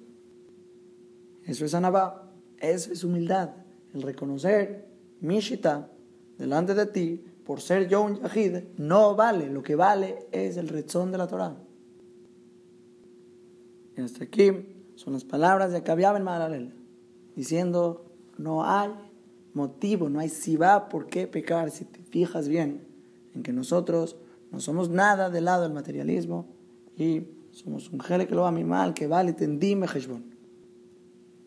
[1.44, 3.50] Eso es anabá, eso es humildad,
[3.92, 4.88] el reconocer
[5.20, 5.90] mi shita
[6.38, 10.66] delante de ti por ser yo un yahid no vale, lo que vale es el
[10.66, 11.58] rezón de la Torah.
[13.96, 14.52] Y hasta aquí
[14.94, 16.74] son las palabras de Akabiab en Mahalalel,
[17.34, 18.04] diciendo,
[18.38, 18.90] no hay
[19.54, 22.86] motivo, no hay si va por qué pecar, si te fijas bien
[23.34, 24.16] en que nosotros
[24.50, 26.46] no somos nada del lado del materialismo
[26.96, 27.22] y
[27.52, 30.24] somos un jele que lo va a mal, que vale, tendime, heshbon.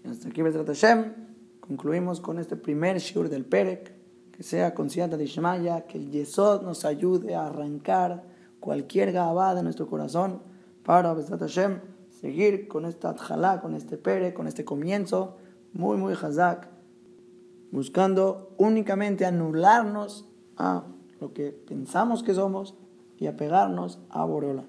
[0.03, 1.13] Y hasta aquí, Besrat Hashem,
[1.59, 3.93] concluimos con este primer shiur del Perek,
[4.31, 8.23] que sea consciente de Ishmaya, que el Yesod nos ayude a arrancar
[8.59, 10.41] cualquier gabá de nuestro corazón
[10.83, 11.79] para Besrat Hashem
[12.23, 15.35] seguir con esta adjalá, con este pere, con este comienzo
[15.73, 16.69] muy, muy hazak,
[17.69, 20.85] buscando únicamente anularnos a
[21.19, 22.75] lo que pensamos que somos
[23.17, 24.63] y apegarnos a Boreola.